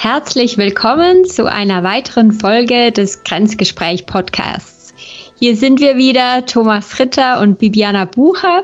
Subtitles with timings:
[0.00, 4.94] Herzlich willkommen zu einer weiteren Folge des Grenzgespräch Podcasts.
[5.40, 8.62] Hier sind wir wieder, Thomas Ritter und Bibiana Bucher.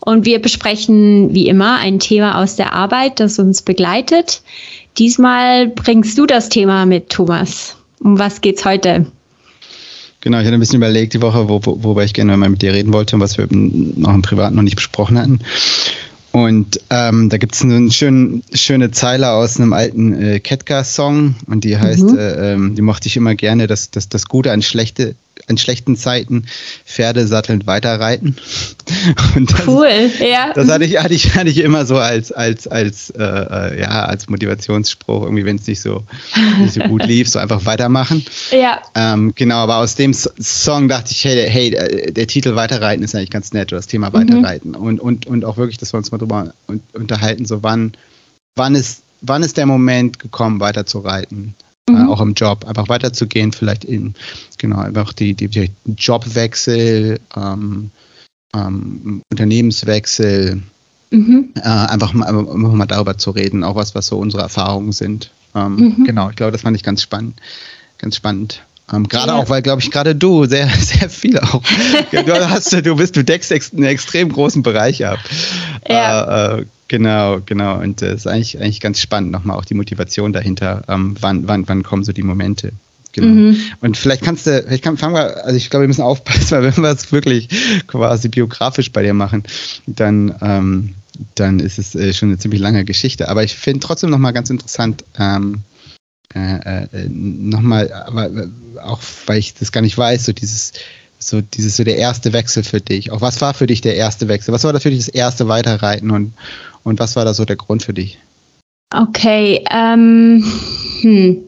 [0.00, 4.42] Und wir besprechen wie immer ein Thema aus der Arbeit, das uns begleitet.
[4.98, 7.76] Diesmal bringst du das Thema mit, Thomas.
[8.00, 9.06] Um was geht's heute?
[10.20, 12.60] Genau, ich hatte ein bisschen überlegt die Woche, wo, wo, worüber ich gerne mal mit
[12.60, 15.40] dir reden wollte und was wir noch im Privaten noch nicht besprochen hatten.
[16.44, 21.64] Und ähm, da gibt es eine schön, schöne Zeile aus einem alten äh, Ketka-Song und
[21.64, 22.18] die heißt, mhm.
[22.18, 25.16] äh, ähm, die mochte ich immer gerne, dass, dass das Gute an schlechte
[25.48, 26.44] in schlechten Zeiten
[26.84, 28.36] Pferde sattelnd weiterreiten.
[29.38, 30.52] Das, cool, ja.
[30.54, 34.04] Das hatte ich, hatte ich, hatte ich immer so als, als, als, äh, äh ja,
[34.06, 36.04] als Motivationsspruch, irgendwie, wenn es nicht so,
[36.58, 38.24] nicht so gut lief, so einfach weitermachen.
[38.50, 38.80] Ja.
[38.94, 43.14] Ähm, genau, aber aus dem Song dachte ich, hey, hey, äh, der Titel Weiterreiten ist
[43.14, 44.70] eigentlich ganz nett, oder das Thema Weiterreiten.
[44.70, 44.76] Mhm.
[44.76, 46.52] Und, und, und auch wirklich, dass wir uns mal drüber
[46.94, 47.92] unterhalten, so wann,
[48.56, 51.54] wann ist, wann ist der Moment gekommen, weiterzureiten?
[51.88, 52.08] Äh, mhm.
[52.08, 54.14] Äh, auch im Job, einfach weiterzugehen, vielleicht in,
[54.58, 57.90] genau, einfach die, die, die Jobwechsel, ähm,
[58.54, 60.62] ähm, Unternehmenswechsel,
[61.10, 61.50] mhm.
[61.56, 65.30] äh, einfach, mal, einfach mal darüber zu reden, auch was, was so unsere Erfahrungen sind.
[65.54, 66.04] Ähm, mhm.
[66.04, 67.40] Genau, ich glaube, das fand ich ganz spannend.
[67.98, 68.62] Ganz spannend.
[68.92, 69.34] Ähm, gerade ja.
[69.34, 71.62] auch, weil, glaube ich, gerade du sehr, sehr viel auch.
[72.10, 75.18] du, hast, du bist, du deckst ex, einen extrem großen Bereich ab.
[75.88, 76.56] Ja.
[76.56, 77.80] Äh, äh, genau, genau.
[77.80, 80.82] Und es äh, ist eigentlich, eigentlich ganz spannend, nochmal auch die Motivation dahinter.
[80.88, 82.72] Ähm, wann, wann, wann kommen so die Momente?
[83.12, 83.26] Genau.
[83.26, 83.56] Mhm.
[83.80, 86.76] Und vielleicht kannst du, vielleicht kann, fangen wir, also ich glaube, wir müssen aufpassen, weil
[86.76, 87.48] wenn wir es wirklich
[87.86, 89.44] quasi biografisch bei dir machen,
[89.86, 90.94] dann, ähm,
[91.34, 93.28] dann ist es äh, schon eine ziemlich lange Geschichte.
[93.28, 95.62] Aber ich finde trotzdem nochmal ganz interessant, ähm,
[96.34, 98.30] äh, äh, nochmal, aber
[98.82, 100.74] auch weil ich das gar nicht weiß, so dieses,
[101.18, 103.10] so dieses so der erste Wechsel für dich.
[103.10, 104.54] Auch was war für dich der erste Wechsel?
[104.54, 106.32] Was war da für dich das erste Weiterreiten und,
[106.84, 108.18] und was war da so der Grund für dich?
[108.94, 110.44] Okay, ähm,
[111.00, 111.44] hm.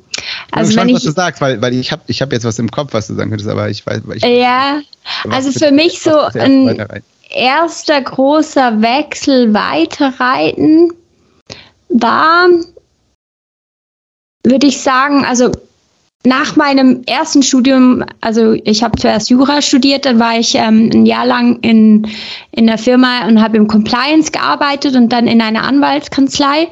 [0.50, 2.92] Also ich, was du sagst, weil, weil ich habe ich hab jetzt was im Kopf,
[2.92, 4.02] was du sagen könntest, aber ich weiß.
[4.14, 4.80] Ich ja,
[5.30, 6.84] also für mich so ein
[7.30, 10.92] erster großer Wechsel weiterreiten
[11.88, 12.48] war,
[14.44, 15.52] würde ich sagen, also
[16.24, 21.06] nach meinem ersten Studium, also ich habe zuerst Jura studiert, dann war ich ähm, ein
[21.06, 22.06] Jahr lang in,
[22.52, 26.68] in der Firma und habe im Compliance gearbeitet und dann in einer Anwaltskanzlei.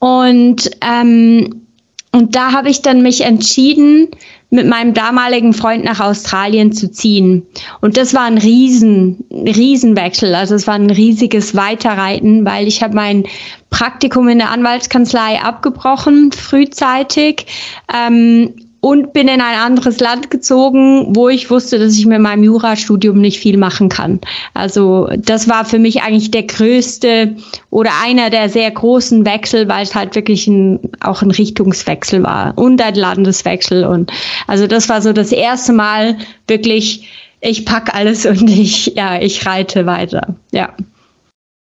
[0.00, 1.62] Und, ähm,
[2.10, 4.08] und da habe ich dann mich entschieden,
[4.50, 7.44] mit meinem damaligen Freund nach Australien zu ziehen.
[7.80, 10.34] Und das war ein riesen, Riesenwechsel.
[10.34, 13.24] Also es war ein riesiges Weiterreiten, weil ich habe mein
[13.70, 17.46] Praktikum in der Anwaltskanzlei abgebrochen, frühzeitig.
[17.92, 22.44] Ähm, und bin in ein anderes Land gezogen, wo ich wusste, dass ich mit meinem
[22.44, 24.20] Jurastudium nicht viel machen kann.
[24.52, 27.34] Also das war für mich eigentlich der größte
[27.70, 32.58] oder einer der sehr großen Wechsel, weil es halt wirklich ein, auch ein Richtungswechsel war
[32.58, 33.86] und ein Landeswechsel.
[33.86, 34.12] Und
[34.48, 37.08] also das war so das erste Mal wirklich,
[37.40, 40.36] ich pack alles und ich, ja, ich reite weiter.
[40.52, 40.74] Ja.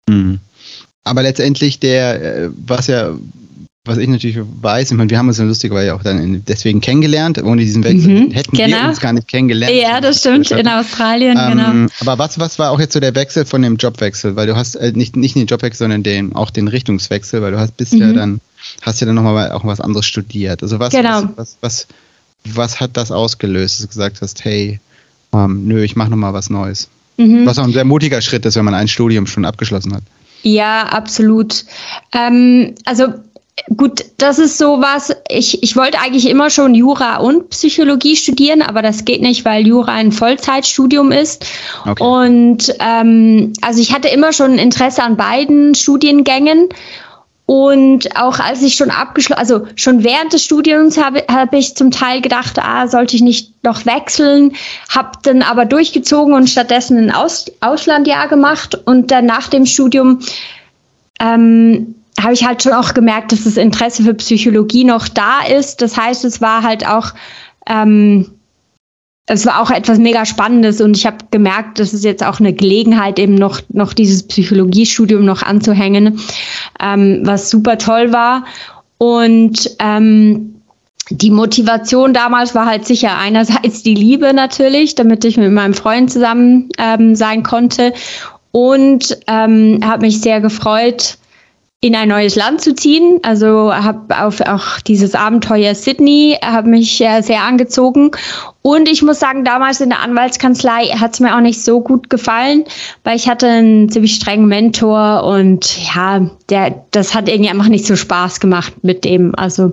[0.08, 0.40] Mhm.
[1.06, 3.16] Aber letztendlich der, äh, was ja
[3.86, 7.42] was ich natürlich weiß, ich meine, wir haben uns ja lustigerweise auch dann deswegen kennengelernt.
[7.42, 8.78] Ohne diesen Wechsel mhm, hätten genau.
[8.78, 9.74] wir uns gar nicht kennengelernt.
[9.74, 11.88] Ja, das stimmt, in Australien, ähm, genau.
[12.02, 14.36] Aber was, was war auch jetzt so der Wechsel von dem Jobwechsel?
[14.36, 17.60] Weil du hast äh, nicht, nicht den Jobwechsel, sondern den, auch den Richtungswechsel, weil du
[17.60, 18.02] hast bist mhm.
[18.02, 18.42] ja dann,
[18.82, 20.62] hast ja dann nochmal auch was anderes studiert.
[20.62, 21.24] Also was, genau.
[21.38, 21.88] was, was,
[22.44, 24.82] was, was, hat das ausgelöst, dass du gesagt hast, hey,
[25.34, 26.90] ähm, nö, ich mache nochmal was Neues.
[27.16, 27.46] Mhm.
[27.46, 30.04] Was auch ein sehr mutiger Schritt ist, wenn man ein Studium schon abgeschlossen hat.
[30.44, 31.66] Ja, absolut.
[32.14, 33.14] Ähm, also
[33.76, 35.16] Gut, das ist sowas.
[35.30, 39.68] Ich, ich wollte eigentlich immer schon Jura und Psychologie studieren, aber das geht nicht, weil
[39.68, 41.46] Jura ein Vollzeitstudium ist.
[41.86, 42.04] Okay.
[42.04, 46.70] Und ähm, also ich hatte immer schon Interesse an beiden Studiengängen.
[47.46, 51.90] Und auch als ich schon abgeschlossen, also schon während des Studiums habe hab ich zum
[51.90, 54.54] Teil gedacht, ah, sollte ich nicht noch wechseln,
[54.90, 60.20] habe dann aber durchgezogen und stattdessen ein Aus Auslandjahr gemacht und dann nach dem Studium
[61.20, 65.82] ähm, habe ich halt schon auch gemerkt, dass das Interesse für Psychologie noch da ist.
[65.82, 67.14] Das heißt, es war halt auch,
[67.68, 68.32] ähm,
[69.26, 72.54] es war auch etwas mega Spannendes und ich habe gemerkt, das ist jetzt auch eine
[72.54, 76.20] Gelegenheit, eben noch, noch dieses Psychologiestudium noch anzuhängen,
[76.80, 78.46] ähm, was super toll war.
[78.98, 80.56] Und ähm,
[81.10, 86.12] die Motivation damals war halt sicher einerseits die Liebe natürlich, damit ich mit meinem Freund
[86.12, 87.94] zusammen ähm, sein konnte
[88.52, 91.18] und ähm, habe mich sehr gefreut,
[91.82, 93.20] in ein neues Land zu ziehen.
[93.24, 98.12] Also habe auf auch dieses Abenteuer Sydney habe mich äh, sehr angezogen.
[98.62, 102.10] Und ich muss sagen, damals in der Anwaltskanzlei hat es mir auch nicht so gut
[102.10, 102.66] gefallen,
[103.06, 107.86] weil ich hatte einen ziemlich strengen Mentor und ja, der, das hat irgendwie einfach nicht
[107.86, 109.34] so Spaß gemacht mit dem.
[109.36, 109.72] Also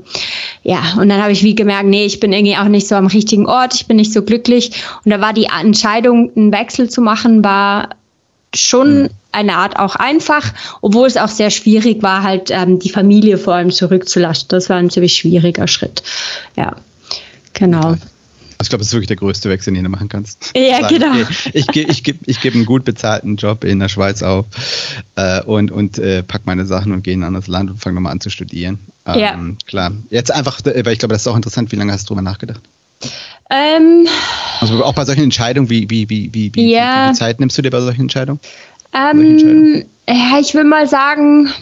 [0.63, 3.09] ja, und dann habe ich wie gemerkt, nee, ich bin irgendwie auch nicht so am
[3.09, 4.71] richtigen Ort, ich bin nicht so glücklich.
[5.05, 7.89] Und da war die Entscheidung, einen Wechsel zu machen, war
[8.55, 12.91] schon mhm eine Art auch einfach, obwohl es auch sehr schwierig war, halt ähm, die
[12.91, 14.49] Familie vor allem zurückzulassen.
[14.49, 16.03] Das war ein ziemlich schwieriger Schritt.
[16.57, 16.77] Ja,
[17.53, 17.97] genau.
[18.59, 20.53] Also ich glaube, das ist wirklich der größte Wechsel, den du machen kannst.
[20.57, 21.21] Ja, Sagen, genau.
[21.21, 24.47] Okay, ich gebe ich ich geb einen gut bezahlten Job in der Schweiz auf
[25.17, 27.97] äh, und, und äh, pack meine Sachen und gehe in ein anderes Land und fange
[27.97, 28.79] nochmal an zu studieren.
[29.05, 29.39] Ähm, ja.
[29.67, 29.93] Klar.
[30.09, 32.63] Jetzt einfach, weil ich glaube, das ist auch interessant, wie lange hast du darüber nachgedacht?
[33.51, 34.09] Ähm,
[34.61, 37.05] also auch bei solchen Entscheidungen, wie, wie, wie, wie, wie, ja.
[37.05, 38.41] wie viel Zeit nimmst du dir bei solchen Entscheidungen?
[38.97, 41.53] Ähm, ja, ich will mal sagen,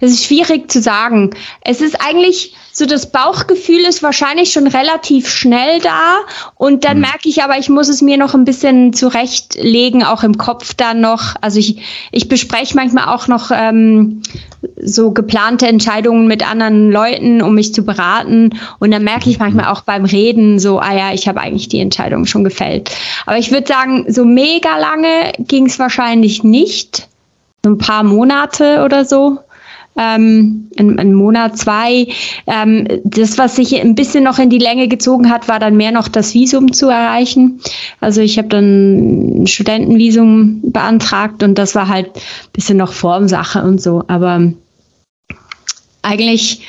[0.00, 1.30] es ist schwierig zu sagen.
[1.62, 6.20] Es ist eigentlich so, das Bauchgefühl ist wahrscheinlich schon relativ schnell da
[6.56, 7.02] und dann mhm.
[7.02, 11.00] merke ich aber, ich muss es mir noch ein bisschen zurechtlegen, auch im Kopf dann
[11.00, 11.36] noch.
[11.42, 14.22] Also ich, ich bespreche manchmal auch noch ähm,
[14.82, 19.44] so geplante Entscheidungen mit anderen Leuten, um mich zu beraten und dann merke ich mhm.
[19.44, 22.90] manchmal auch beim Reden so, ah ja, ich habe eigentlich die Entscheidung schon gefällt.
[23.26, 27.08] Aber ich würde sagen, so mega lange ging es wahrscheinlich nicht.
[27.62, 29.38] So ein paar Monate oder so
[30.00, 32.08] ähm, ein, Monat, zwei.
[32.46, 35.92] Ähm, das, was sich ein bisschen noch in die Länge gezogen hat, war dann mehr
[35.92, 37.60] noch das Visum zu erreichen.
[38.00, 43.62] Also ich habe dann ein Studentenvisum beantragt und das war halt ein bisschen noch Formsache
[43.62, 44.02] und so.
[44.08, 44.52] Aber
[46.02, 46.62] eigentlich,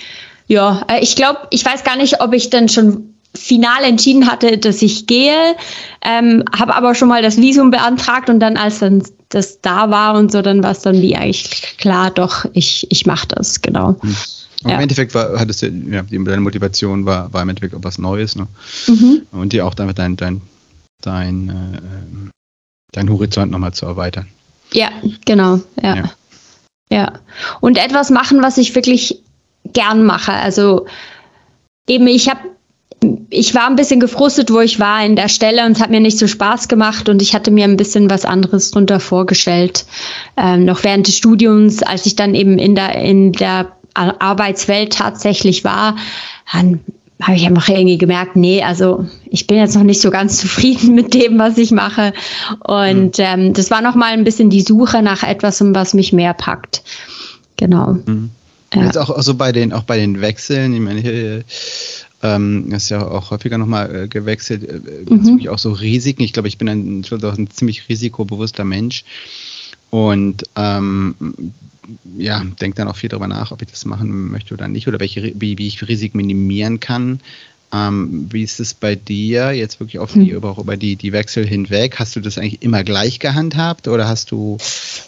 [0.47, 4.57] ja, äh, ich glaube, ich weiß gar nicht, ob ich dann schon final entschieden hatte,
[4.57, 5.55] dass ich gehe,
[6.01, 10.15] ähm, habe aber schon mal das Visum beantragt und dann, als dann das da war
[10.15, 13.95] und so, dann war es dann wie eigentlich klar, doch, ich, ich mache das, genau.
[14.01, 14.15] Mhm.
[14.63, 14.75] Ja.
[14.75, 18.35] Im Endeffekt war, hattest du, ja, deine Motivation war, war im Endeffekt auch was Neues,
[18.35, 18.47] ne?
[18.87, 19.23] Mhm.
[19.31, 20.41] Und dir auch damit dein, dein,
[21.01, 22.31] dein, äh,
[22.91, 24.27] dein Horizont nochmal zu erweitern.
[24.73, 24.89] Ja,
[25.25, 25.95] genau, ja.
[25.95, 26.11] ja.
[26.91, 27.13] Ja.
[27.61, 29.23] Und etwas machen, was ich wirklich
[29.65, 30.33] gern mache.
[30.33, 30.85] Also
[31.87, 32.41] eben, ich habe
[33.29, 35.99] ich war ein bisschen gefrustet, wo ich war in der Stelle und es hat mir
[35.99, 39.85] nicht so Spaß gemacht und ich hatte mir ein bisschen was anderes drunter vorgestellt.
[40.37, 45.63] Ähm, noch während des Studiums, als ich dann eben in der, in der Arbeitswelt tatsächlich
[45.63, 45.95] war,
[46.53, 46.81] dann
[47.21, 50.93] habe ich einfach irgendwie gemerkt, nee, also ich bin jetzt noch nicht so ganz zufrieden
[50.93, 52.13] mit dem, was ich mache.
[52.59, 53.23] Und mhm.
[53.23, 56.83] ähm, das war nochmal ein bisschen die Suche nach etwas, was mich mehr packt.
[57.57, 57.97] Genau.
[58.05, 58.31] Mhm.
[58.73, 58.85] Ja.
[58.85, 61.43] Jetzt auch, auch so bei den, auch bei den Wechseln, ich meine,
[62.23, 65.47] ähm, ist ja auch häufiger nochmal äh, gewechselt, äh, mhm.
[65.49, 66.23] auch so Risiken.
[66.23, 69.03] Ich glaube, ich bin ein, ein ziemlich risikobewusster Mensch
[69.89, 71.15] und ähm,
[72.17, 74.99] ja, denke dann auch viel darüber nach, ob ich das machen möchte oder nicht oder
[74.99, 77.19] welche, wie, wie ich Risiken minimieren kann.
[77.73, 80.37] Ähm, wie ist es bei dir jetzt wirklich auf die, mhm.
[80.37, 81.95] über die, die Wechsel hinweg?
[81.99, 84.57] Hast du das eigentlich immer gleich gehandhabt oder hast du,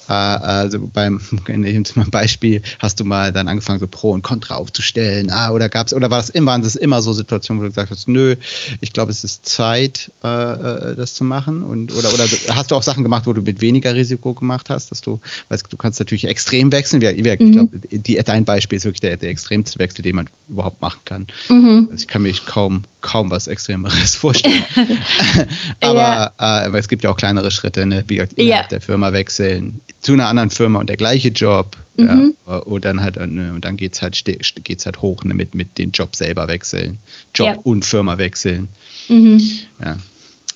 [0.08, 4.56] äh, also beim, in zum Beispiel, hast du mal dann angefangen, so Pro und Contra
[4.56, 5.30] aufzustellen?
[5.30, 7.90] Ah, oder gab's, oder war es immer, waren das immer so Situationen, wo du gesagt
[7.90, 8.36] hast, nö,
[8.80, 11.64] ich glaube, es ist Zeit, äh, äh, das zu machen?
[11.64, 14.92] Und, oder, oder hast du auch Sachen gemacht, wo du mit weniger Risiko gemacht hast,
[14.92, 15.20] dass du,
[15.50, 17.02] weißt du kannst natürlich extrem wechseln.
[17.02, 17.52] Wir, wir, mhm.
[17.52, 21.28] glaub, die, dein Beispiel ist wirklich der, der extremste Wechsel, den man überhaupt machen kann.
[21.50, 21.88] Mhm.
[21.92, 24.64] Also ich kann mich kaum, kaum was Extremeres vorstellen.
[25.82, 26.66] aber, ja.
[26.66, 28.04] äh, es gibt ja auch kleinere Schritte, ne?
[28.08, 28.64] wie ja.
[28.68, 31.76] der Firma wechseln, zu einer anderen Firma und der gleiche Job.
[31.98, 32.36] Mhm.
[32.48, 34.24] Ja, und dann halt, ne, und dann geht's halt,
[34.64, 37.00] geht's halt hoch ne, mit, mit den Job selber wechseln.
[37.34, 37.56] Job ja.
[37.64, 38.68] und Firma wechseln.
[39.10, 39.42] Mhm.
[39.84, 39.98] Ja.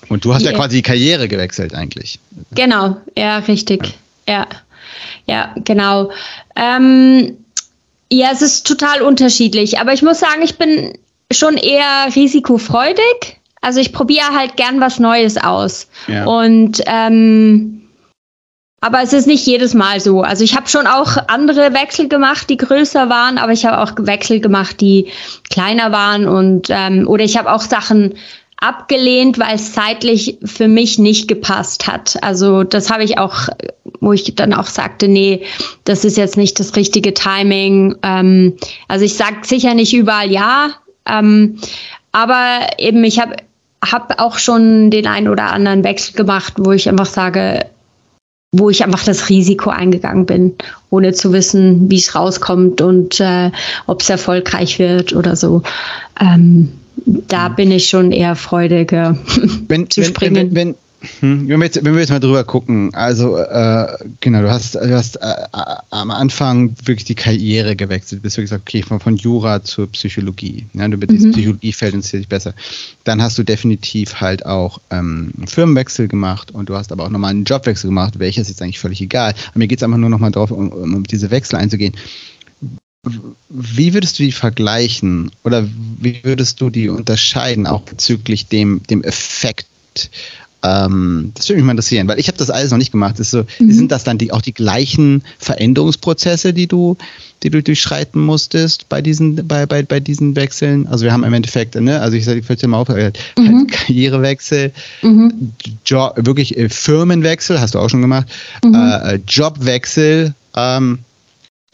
[0.08, 0.52] Und du hast ja.
[0.52, 2.20] ja quasi die Karriere gewechselt eigentlich.
[2.54, 3.94] Genau, ja, richtig.
[4.28, 4.46] Ja,
[5.26, 6.12] ja, genau.
[6.54, 7.38] Ähm,
[8.10, 9.80] ja, es ist total unterschiedlich.
[9.80, 10.92] Aber ich muss sagen, ich bin
[11.32, 13.38] schon eher risikofreudig.
[13.60, 15.88] Also ich probiere halt gern was Neues aus.
[16.06, 16.24] Ja.
[16.26, 17.78] Und ähm,
[18.80, 20.22] aber es ist nicht jedes Mal so.
[20.22, 23.92] Also ich habe schon auch andere Wechsel gemacht, die größer waren, aber ich habe auch
[23.98, 25.08] Wechsel gemacht, die
[25.50, 28.14] kleiner waren und ähm, oder ich habe auch Sachen
[28.60, 32.22] abgelehnt, weil es zeitlich für mich nicht gepasst hat.
[32.22, 33.48] Also das habe ich auch,
[34.00, 35.44] wo ich dann auch sagte, nee,
[35.84, 37.96] das ist jetzt nicht das richtige Timing.
[38.02, 38.56] Ähm,
[38.86, 40.70] also ich sage sicher nicht überall ja,
[41.08, 41.58] ähm,
[42.12, 43.36] aber eben, ich habe
[43.84, 47.66] hab auch schon den einen oder anderen Wechsel gemacht, wo ich einfach sage,
[48.52, 50.54] wo ich einfach das Risiko eingegangen bin,
[50.90, 53.50] ohne zu wissen, wie es rauskommt und äh,
[53.86, 55.62] ob es erfolgreich wird oder so.
[56.20, 56.72] Ähm,
[57.04, 57.54] da mhm.
[57.56, 59.16] bin ich schon eher freudiger
[59.68, 60.54] wenn, zu springen.
[60.54, 60.74] Wenn, wenn,
[61.20, 63.86] hm, wenn, wir jetzt, wenn wir jetzt mal drüber gucken, also äh,
[64.20, 68.50] genau, du hast, du hast äh, äh am Anfang wirklich die Karriere gewechselt, bist wirklich
[68.50, 70.66] gesagt, okay, von, von Jura zur Psychologie.
[70.74, 71.32] Ja, du bist mhm.
[71.32, 72.52] Psychologiefeld interessiert dich besser.
[73.04, 77.10] Dann hast du definitiv halt auch ähm, einen Firmenwechsel gemacht und du hast aber auch
[77.10, 79.34] nochmal einen Jobwechsel gemacht, welcher ist jetzt eigentlich völlig egal.
[79.50, 81.94] Aber mir geht es einfach nur nochmal drauf, um, um diese Wechsel einzugehen.
[83.48, 85.66] Wie würdest du die vergleichen oder
[86.00, 89.66] wie würdest du die unterscheiden, auch bezüglich dem, dem Effekt
[90.62, 93.16] ähm, das würde mich mal interessieren, weil ich habe das alles noch nicht gemacht.
[93.18, 93.72] So, mhm.
[93.72, 96.96] Sind das dann die, auch die gleichen Veränderungsprozesse, die du,
[97.42, 100.88] die du durchschreiten musstest bei diesen, bei, bei, bei diesen Wechseln?
[100.88, 103.68] Also wir haben im Endeffekt, ne, also ich sage, ich mal auf, halt mhm.
[103.68, 104.72] Karrierewechsel,
[105.02, 105.52] mhm.
[105.86, 108.26] Job, wirklich äh, Firmenwechsel, hast du auch schon gemacht,
[108.64, 108.74] mhm.
[108.74, 110.98] äh, äh, Jobwechsel ähm,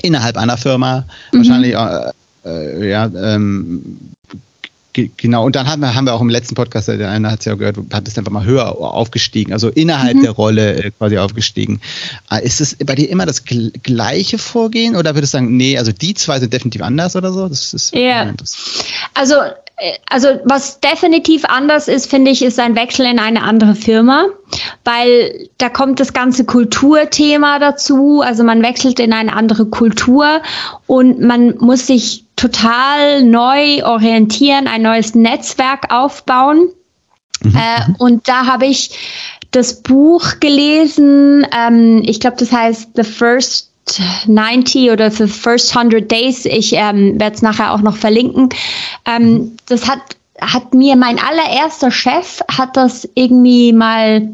[0.02, 1.38] innerhalb einer Firma, mhm.
[1.38, 2.10] wahrscheinlich äh,
[2.44, 3.98] äh, ja, ähm,
[4.94, 7.46] Genau, und dann haben wir, haben wir auch im letzten Podcast, der eine hat es
[7.46, 10.22] ja gehört, hat es einfach mal höher aufgestiegen, also innerhalb mhm.
[10.22, 11.80] der Rolle äh, quasi aufgestiegen.
[12.28, 15.90] Ah, ist es bei dir immer das gleiche Vorgehen oder würdest du sagen, nee, also
[15.90, 17.48] die zwei sind definitiv anders oder so?
[17.48, 18.32] Das ist ja.
[19.14, 19.34] Also,
[19.76, 24.26] äh, also was definitiv anders ist, finde ich, ist ein Wechsel in eine andere Firma,
[24.84, 28.20] weil da kommt das ganze Kulturthema dazu.
[28.20, 30.40] Also man wechselt in eine andere Kultur
[30.86, 36.68] und man muss sich total neu orientieren, ein neues Netzwerk aufbauen.
[37.42, 37.56] Mhm.
[37.56, 38.90] Äh, und da habe ich
[39.50, 41.46] das Buch gelesen.
[41.56, 43.70] Ähm, ich glaube, das heißt The First
[44.26, 46.44] 90 oder The First 100 Days.
[46.44, 48.50] Ich ähm, werde es nachher auch noch verlinken.
[49.06, 50.00] Ähm, das hat,
[50.38, 54.28] hat mir mein allererster Chef hat das irgendwie mal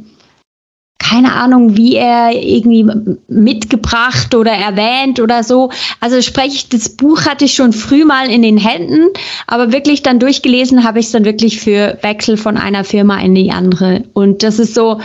[1.00, 2.86] keine Ahnung, wie er irgendwie
[3.26, 5.70] mitgebracht oder erwähnt oder so.
[5.98, 9.08] Also spreche ich, das Buch hatte ich schon früh mal in den Händen,
[9.46, 13.34] aber wirklich dann durchgelesen habe ich es dann wirklich für Wechsel von einer Firma in
[13.34, 14.04] die andere.
[14.12, 15.00] Und das ist so,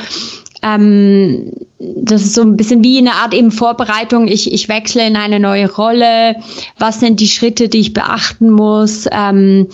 [0.65, 4.27] ähm, das ist so ein bisschen wie eine Art eben Vorbereitung.
[4.27, 6.35] Ich, ich wechsle in eine neue Rolle.
[6.79, 9.07] Was sind die Schritte, die ich beachten muss?
[9.11, 9.67] Ähm,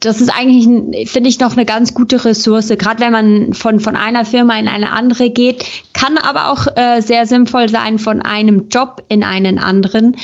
[0.00, 2.68] das ist eigentlich, finde ich, noch eine ganz gute Ressource.
[2.68, 7.00] Gerade wenn man von, von einer Firma in eine andere geht, kann aber auch äh,
[7.00, 10.16] sehr sinnvoll sein, von einem Job in einen anderen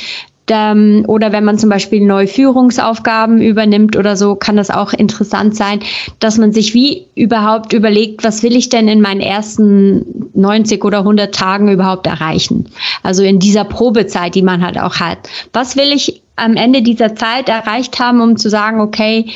[0.51, 5.55] ähm, oder wenn man zum Beispiel neue Führungsaufgaben übernimmt oder so, kann das auch interessant
[5.55, 5.79] sein,
[6.19, 10.99] dass man sich wie überhaupt überlegt, was will ich denn in meinen ersten 90 oder
[10.99, 12.69] 100 Tagen überhaupt erreichen?
[13.03, 15.29] Also in dieser Probezeit, die man halt auch hat.
[15.53, 19.27] Was will ich am Ende dieser Zeit erreicht haben, um zu sagen, okay,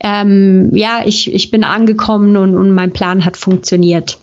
[0.00, 4.18] ähm, ja, ich, ich bin angekommen und, und mein Plan hat funktioniert.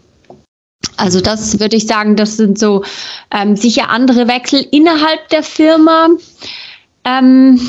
[1.00, 2.84] Also das würde ich sagen, das sind so
[3.32, 6.10] ähm, sicher andere Wechsel innerhalb der Firma.
[7.06, 7.60] Ähm,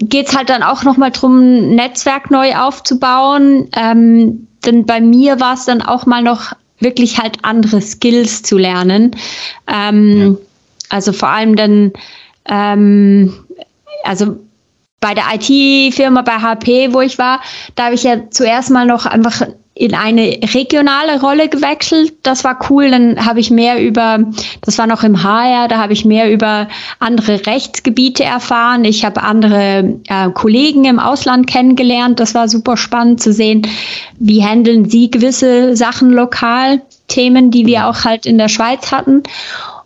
[0.00, 3.68] Geht es halt dann auch nochmal darum, Netzwerk neu aufzubauen.
[3.76, 8.58] Ähm, denn bei mir war es dann auch mal noch wirklich halt andere Skills zu
[8.58, 9.12] lernen.
[9.66, 10.36] Ähm, ja.
[10.88, 11.92] Also vor allem dann,
[12.46, 13.32] ähm,
[14.02, 14.36] also
[14.98, 17.40] bei der IT-Firma bei HP, wo ich war,
[17.74, 19.46] da habe ich ja zuerst mal noch einfach
[19.80, 22.12] in eine regionale Rolle gewechselt.
[22.22, 22.90] Das war cool.
[22.90, 24.18] Dann habe ich mehr über,
[24.60, 26.68] das war noch im HR, da habe ich mehr über
[26.98, 28.84] andere Rechtsgebiete erfahren.
[28.84, 32.20] Ich habe andere äh, Kollegen im Ausland kennengelernt.
[32.20, 33.66] Das war super spannend zu sehen,
[34.18, 39.22] wie handeln sie gewisse Sachen lokal, Themen, die wir auch halt in der Schweiz hatten.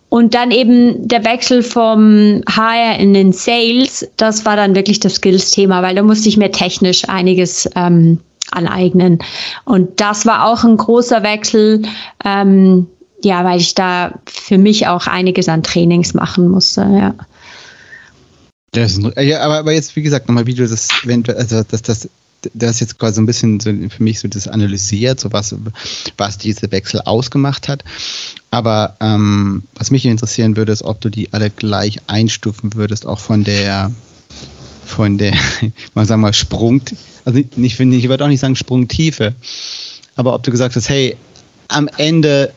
[0.08, 5.16] Und dann eben der Wechsel vom HR in den Sales, das war dann wirklich das
[5.16, 8.18] Skills-Thema, weil da musste ich mir technisch einiges ähm,
[8.50, 9.18] aneignen.
[9.64, 11.82] Und das war auch ein großer Wechsel,
[12.24, 12.86] ähm,
[13.22, 17.14] ja, weil ich da für mich auch einiges an Trainings machen musste, ja.
[18.76, 22.08] Ja, aber, aber jetzt, wie gesagt, nochmal, wie du das, wenn, also das, das,
[22.52, 25.54] das jetzt quasi so ein bisschen so für mich so das analysiert, so was,
[26.16, 27.84] was diese Wechsel ausgemacht hat.
[28.50, 33.20] Aber ähm, was mich interessieren würde, ist, ob du die alle gleich einstufen würdest, auch
[33.20, 33.92] von der,
[34.84, 35.34] von der,
[35.94, 36.82] man sagen mal, Sprung,
[37.24, 39.34] also nicht, finde ich, ich würde auch nicht sagen Sprungtiefe,
[40.16, 41.16] aber ob du gesagt hast, hey,
[41.68, 42.52] am Ende,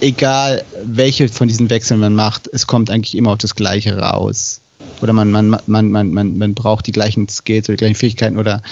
[0.00, 4.60] egal welche von diesen Wechseln man macht, es kommt eigentlich immer auf das Gleiche raus.
[5.00, 8.38] Oder man, man, man, man, man, man braucht die gleichen Skills oder die gleichen Fähigkeiten.
[8.38, 8.62] Oder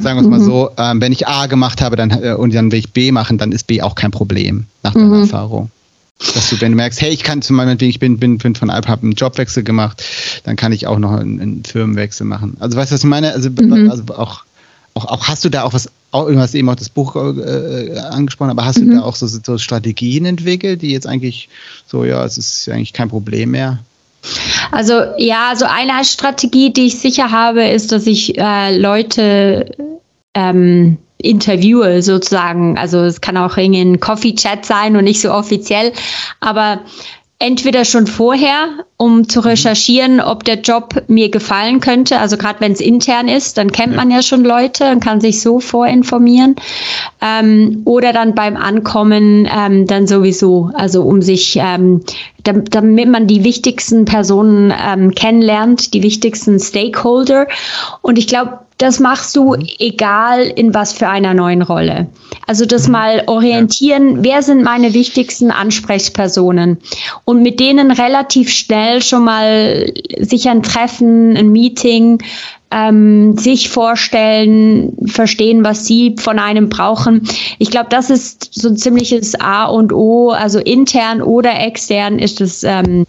[0.00, 0.44] sagen wir es mal mhm.
[0.44, 3.38] so, ähm, wenn ich A gemacht habe dann, äh, und dann will ich B machen,
[3.38, 5.22] dann ist B auch kein Problem nach deiner mhm.
[5.22, 5.70] Erfahrung.
[6.34, 8.70] Dass du, wenn du merkst, hey, ich kann zum Beispiel, ich bin, bin, bin von
[8.70, 10.04] Alp, habe einen Jobwechsel gemacht,
[10.44, 12.56] dann kann ich auch noch einen, einen Firmenwechsel machen.
[12.60, 13.32] Also weißt du, was ich meine?
[13.32, 13.90] Also, mhm.
[13.90, 14.44] also auch
[14.94, 17.98] auch, auch hast du da auch was, auch, du hast eben auch das Buch äh,
[17.98, 18.90] angesprochen, aber hast mhm.
[18.90, 21.48] du da auch so, so Strategien entwickelt, die jetzt eigentlich
[21.86, 23.78] so, ja, es ist eigentlich kein Problem mehr?
[24.70, 29.74] Also ja, so eine Strategie, die ich sicher habe, ist, dass ich äh, Leute
[30.34, 32.78] ähm, interviewe sozusagen.
[32.78, 35.92] Also es kann auch irgendwie ein Coffee-Chat sein und nicht so offiziell,
[36.40, 36.80] aber
[37.42, 39.46] entweder schon vorher, um zu mhm.
[39.46, 42.20] recherchieren, ob der Job mir gefallen könnte.
[42.20, 45.42] Also gerade wenn es intern ist, dann kennt man ja schon Leute und kann sich
[45.42, 46.54] so vorinformieren.
[47.20, 52.02] Ähm, oder dann beim Ankommen ähm, dann sowieso, also um sich, ähm,
[52.44, 57.48] damit man die wichtigsten Personen ähm, kennenlernt, die wichtigsten Stakeholder.
[58.02, 59.66] Und ich glaube, das machst du mhm.
[59.78, 62.08] egal in was für einer neuen Rolle.
[62.46, 62.92] Also das mhm.
[62.92, 66.78] mal orientieren, wer sind meine wichtigsten Ansprechpersonen
[67.24, 72.22] und mit denen relativ schnell schon mal sich ein Treffen, ein Meeting,
[72.72, 77.28] ähm, sich vorstellen, verstehen, was sie von einem brauchen.
[77.58, 82.40] Ich glaube, das ist so ein ziemliches A und O, also intern oder extern ist
[82.40, 83.06] es ähm,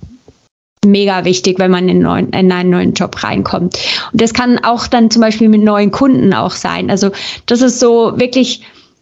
[0.85, 3.77] mega wichtig, wenn man in, neuen, in, einen neuen Job reinkommt.
[4.11, 6.89] Und das kann auch dann zum Beispiel mit neuen Kunden auch sein.
[6.89, 7.11] Also
[7.45, 8.61] das ist so wirklich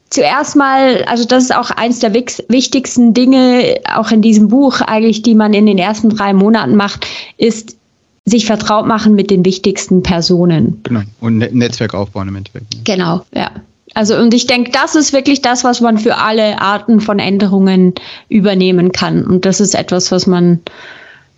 [0.10, 5.24] zuerst mal, also das ist auch eins der wichtigsten Dinge, auch in diesem Buch eigentlich,
[5.24, 7.08] die man in den ersten drei Monaten macht,
[7.38, 7.78] ist
[8.26, 10.80] sich vertraut machen mit den wichtigsten Personen.
[10.84, 11.02] Genau.
[11.22, 12.74] Und Netzwerk aufbauen im Endeffekt.
[12.74, 12.82] Ne?
[12.84, 13.50] Genau, ja.
[13.94, 17.94] Also und ich denke, das ist wirklich das, was man für alle Arten von Änderungen
[18.30, 19.26] übernehmen kann.
[19.26, 20.62] Und das ist etwas, was man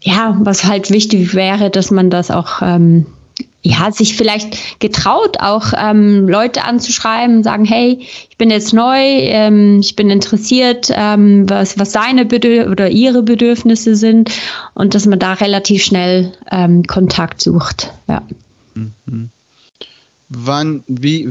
[0.04, 3.06] ja, was halt wichtig wäre, dass man das auch ähm,
[3.62, 9.80] ja, sich vielleicht getraut, auch ähm, Leute anzuschreiben, sagen, hey, ich bin jetzt neu, ähm,
[9.80, 14.32] ich bin interessiert, ähm, was, was seine Bedürf oder ihre Bedürfnisse sind
[14.74, 17.94] und dass man da relativ schnell ähm, Kontakt sucht.
[18.10, 18.22] Ja.
[18.76, 19.30] Mhm.
[20.28, 21.30] Wann, wie,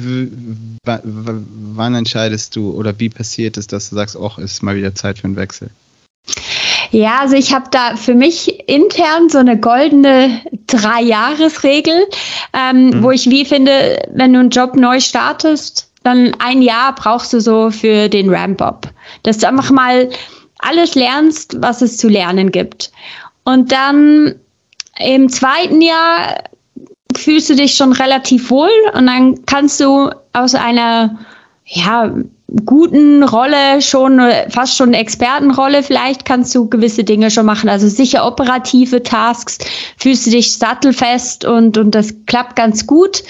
[0.84, 5.18] wann entscheidest du oder wie passiert es, dass du sagst, es ist mal wieder Zeit
[5.18, 5.70] für einen Wechsel?
[6.92, 12.06] Ja, also ich habe da für mich intern so eine goldene Drei-Jahres-Regel,
[12.52, 13.02] ähm, mhm.
[13.02, 17.40] wo ich wie finde, wenn du einen Job neu startest, dann ein Jahr brauchst du
[17.40, 18.90] so für den Ramp-up.
[19.22, 20.10] Dass du einfach mal
[20.58, 22.92] alles lernst, was es zu lernen gibt.
[23.44, 24.34] Und dann
[24.98, 26.44] im zweiten Jahr
[27.16, 31.18] fühlst du dich schon relativ wohl und dann kannst du aus einer
[31.64, 32.12] ja,
[32.66, 37.68] guten Rolle schon, fast schon Expertenrolle vielleicht, kannst du gewisse Dinge schon machen.
[37.68, 39.58] Also sicher operative Tasks,
[39.96, 43.22] fühlst du dich sattelfest und, und das klappt ganz gut.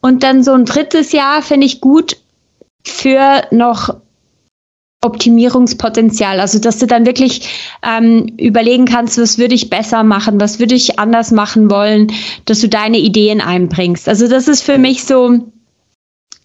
[0.00, 2.16] Und dann so ein drittes Jahr finde ich gut
[2.84, 3.96] für noch
[5.02, 6.40] Optimierungspotenzial.
[6.40, 7.48] Also, dass du dann wirklich
[7.82, 12.12] ähm, überlegen kannst, was würde ich besser machen, was würde ich anders machen wollen,
[12.44, 14.08] dass du deine Ideen einbringst.
[14.08, 15.52] Also, das ist für mich so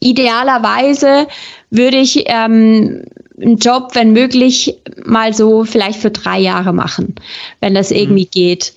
[0.02, 1.28] idealerweise
[1.70, 3.04] würde ich ähm,
[3.42, 7.16] einen Job, wenn möglich, mal so vielleicht für drei Jahre machen,
[7.62, 8.32] wenn das irgendwie mhm.
[8.32, 8.74] geht.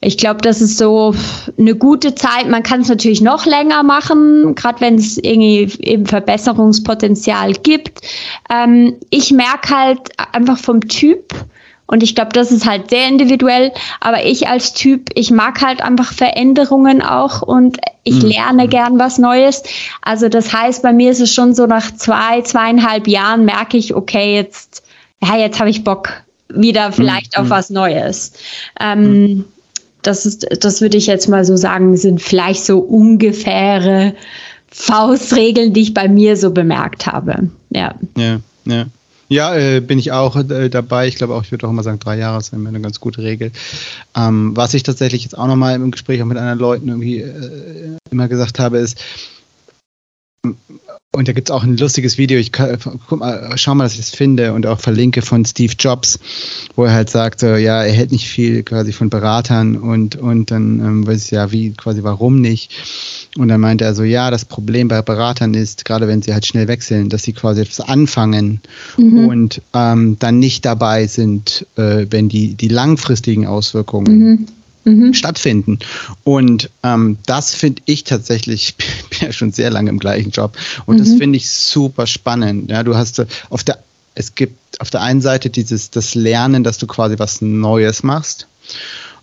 [0.00, 1.12] Ich glaube, das ist so
[1.58, 2.48] eine gute Zeit.
[2.48, 8.00] Man kann es natürlich noch länger machen, gerade wenn es irgendwie eben Verbesserungspotenzial gibt.
[8.48, 10.00] Ähm, ich merke halt
[10.32, 11.34] einfach vom Typ,
[11.88, 13.72] und ich glaube, das ist halt sehr individuell.
[14.00, 18.28] Aber ich als Typ, ich mag halt einfach Veränderungen auch und ich mhm.
[18.28, 19.62] lerne gern was Neues.
[20.02, 23.94] Also das heißt, bei mir ist es schon so nach zwei, zweieinhalb Jahren merke ich,
[23.94, 24.82] okay, jetzt,
[25.22, 26.12] ja, jetzt habe ich Bock
[26.50, 27.44] wieder vielleicht mhm.
[27.44, 28.34] auf was Neues.
[28.78, 29.44] Ähm, mhm.
[30.02, 34.14] Das ist, das würde ich jetzt mal so sagen, sind vielleicht so ungefähre
[34.70, 37.48] Faustregeln, die ich bei mir so bemerkt habe.
[37.70, 37.94] Ja.
[38.14, 38.84] Ja, ja.
[39.28, 41.06] Ja, äh, bin ich auch äh, dabei.
[41.06, 43.22] Ich glaube auch, ich würde auch immer sagen, drei Jahre ist immer eine ganz gute
[43.22, 43.52] Regel.
[44.16, 47.96] Ähm, was ich tatsächlich jetzt auch nochmal im Gespräch auch mit anderen Leuten irgendwie äh,
[48.10, 48.98] immer gesagt habe, ist,
[51.12, 53.94] und da gibt es auch ein lustiges Video, ich kann, guck mal, schau mal, dass
[53.94, 56.18] ich das finde und auch verlinke von Steve Jobs,
[56.76, 60.80] wo er halt sagt, ja, er hält nicht viel quasi von Beratern und, und dann
[60.80, 63.28] ähm, weiß ich ja, wie, quasi warum nicht.
[63.38, 66.44] Und dann meinte er so, ja, das Problem bei Beratern ist, gerade wenn sie halt
[66.44, 68.60] schnell wechseln, dass sie quasi etwas anfangen
[68.98, 69.28] mhm.
[69.28, 74.46] und ähm, dann nicht dabei sind, äh, wenn die, die langfristigen Auswirkungen mhm
[74.84, 75.14] mhm.
[75.14, 75.78] stattfinden.
[76.24, 80.56] Und ähm, das finde ich tatsächlich, ich bin ja schon sehr lange im gleichen Job
[80.86, 81.00] und mhm.
[81.00, 82.70] das finde ich super spannend.
[82.70, 83.78] Ja, du hast äh, auf der,
[84.14, 88.46] es gibt auf der einen Seite dieses, das Lernen, dass du quasi was Neues machst.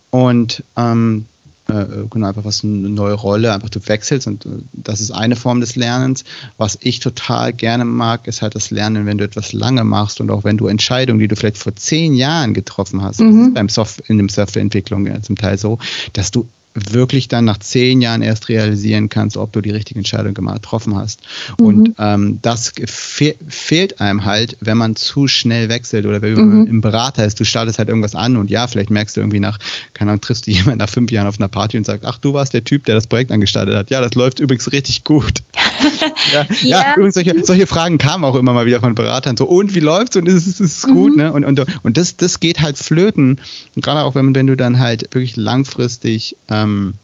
[0.09, 1.34] Und ähm, äh,
[1.67, 5.61] genau, einfach was eine neue Rolle, einfach du wechselst und äh, das ist eine Form
[5.61, 6.23] des Lernens.
[6.57, 10.29] Was ich total gerne mag, ist halt das Lernen, wenn du etwas lange machst und
[10.29, 13.53] auch wenn du Entscheidungen, die du vielleicht vor zehn Jahren getroffen hast, mhm.
[13.53, 15.79] beim Soft in der Softwareentwicklung ja, zum Teil so,
[16.13, 20.33] dass du wirklich dann nach zehn Jahren erst realisieren kannst, ob du die richtige Entscheidung
[20.33, 21.21] getroffen hast.
[21.57, 21.65] Mhm.
[21.65, 26.57] Und ähm, das fe fehlt einem halt, wenn man zu schnell wechselt oder wenn mhm.
[26.57, 27.39] man im Berater ist.
[27.39, 29.57] Du startest halt irgendwas an und ja, vielleicht merkst du irgendwie nach,
[29.93, 32.33] keine Ahnung, triffst du jemanden nach fünf Jahren auf einer Party und sagst, ach, du
[32.33, 33.89] warst der Typ, der das Projekt angestartet hat.
[33.89, 35.43] Ja, das läuft übrigens richtig gut.
[35.55, 35.61] ja,
[36.33, 36.45] ja.
[36.61, 39.37] ja solche, solche, Fragen kamen auch immer mal wieder von Beratern.
[39.37, 40.15] So, und wie läuft's?
[40.15, 41.11] Und ist es gut?
[41.11, 41.17] Mhm.
[41.17, 41.33] Ne?
[41.33, 43.39] Und, und, und das, das geht halt flöten.
[43.75, 46.95] Und gerade auch, wenn, wenn du dann halt wirklich langfristig ähm,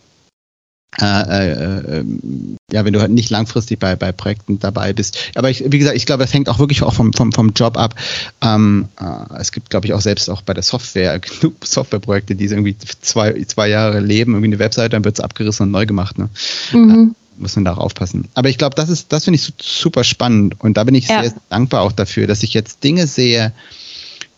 [1.00, 5.18] äh, äh, ähm, ja, wenn du halt nicht langfristig bei, bei Projekten dabei bist.
[5.36, 7.78] Aber ich, wie gesagt, ich glaube, das hängt auch wirklich auch vom, vom, vom Job
[7.78, 7.96] ab.
[8.42, 12.46] Ähm, äh, es gibt, glaube ich, auch selbst auch bei der Software genug Softwareprojekte, die
[12.46, 16.18] irgendwie zwei, zwei Jahre leben, irgendwie eine Webseite, dann wird es abgerissen und neu gemacht.
[16.18, 16.30] Ne?
[16.74, 17.16] Mhm.
[17.42, 18.28] Muss man da auch aufpassen.
[18.36, 21.24] Aber ich glaube, das ist, das finde ich super spannend und da bin ich ja.
[21.24, 23.52] sehr dankbar auch dafür, dass ich jetzt Dinge sehe,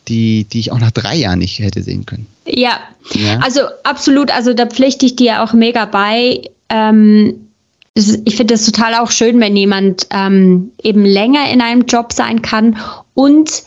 [0.07, 2.27] die, die ich auch nach drei Jahren nicht hätte sehen können.
[2.45, 2.79] Ja,
[3.13, 3.39] ja.
[3.39, 4.31] also absolut.
[4.31, 6.49] Also da pflichte ich dir auch mega bei.
[6.69, 7.49] Ähm,
[7.93, 12.41] ich finde es total auch schön, wenn jemand ähm, eben länger in einem Job sein
[12.41, 12.77] kann
[13.13, 13.63] und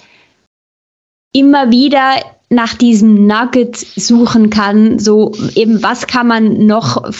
[1.32, 2.14] immer wieder
[2.48, 7.12] nach diesem Nugget suchen kann, so eben was kann man noch,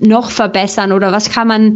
[0.00, 1.74] noch verbessern oder was kann man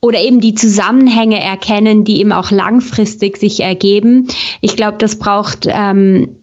[0.00, 4.26] oder eben die Zusammenhänge erkennen, die eben auch langfristig sich ergeben.
[4.60, 6.36] Ich glaube, das braucht ähm,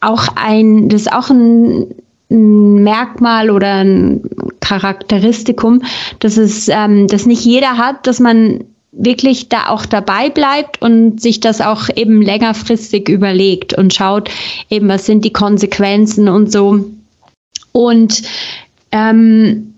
[0.00, 1.86] auch ein, das ist auch ein,
[2.30, 4.22] ein Merkmal oder ein
[4.60, 5.82] Charakteristikum,
[6.18, 11.18] dass es, ähm, das nicht jeder hat, dass man wirklich da auch dabei bleibt und
[11.18, 14.30] sich das auch eben längerfristig überlegt und schaut
[14.68, 16.84] eben, was sind die Konsequenzen und so.
[17.72, 18.22] Und
[18.90, 19.71] ähm,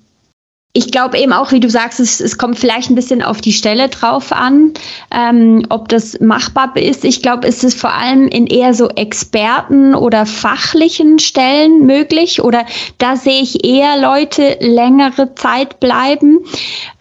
[0.77, 3.53] ich glaube eben auch, wie du sagst, es, es, kommt vielleicht ein bisschen auf die
[3.53, 4.73] Stelle drauf an,
[5.13, 7.05] ähm, ob das machbar ist.
[7.05, 12.67] Ich glaube, es ist vor allem in eher so Experten oder fachlichen Stellen möglich oder
[12.99, 16.41] da sehe ich eher Leute längere Zeit bleiben.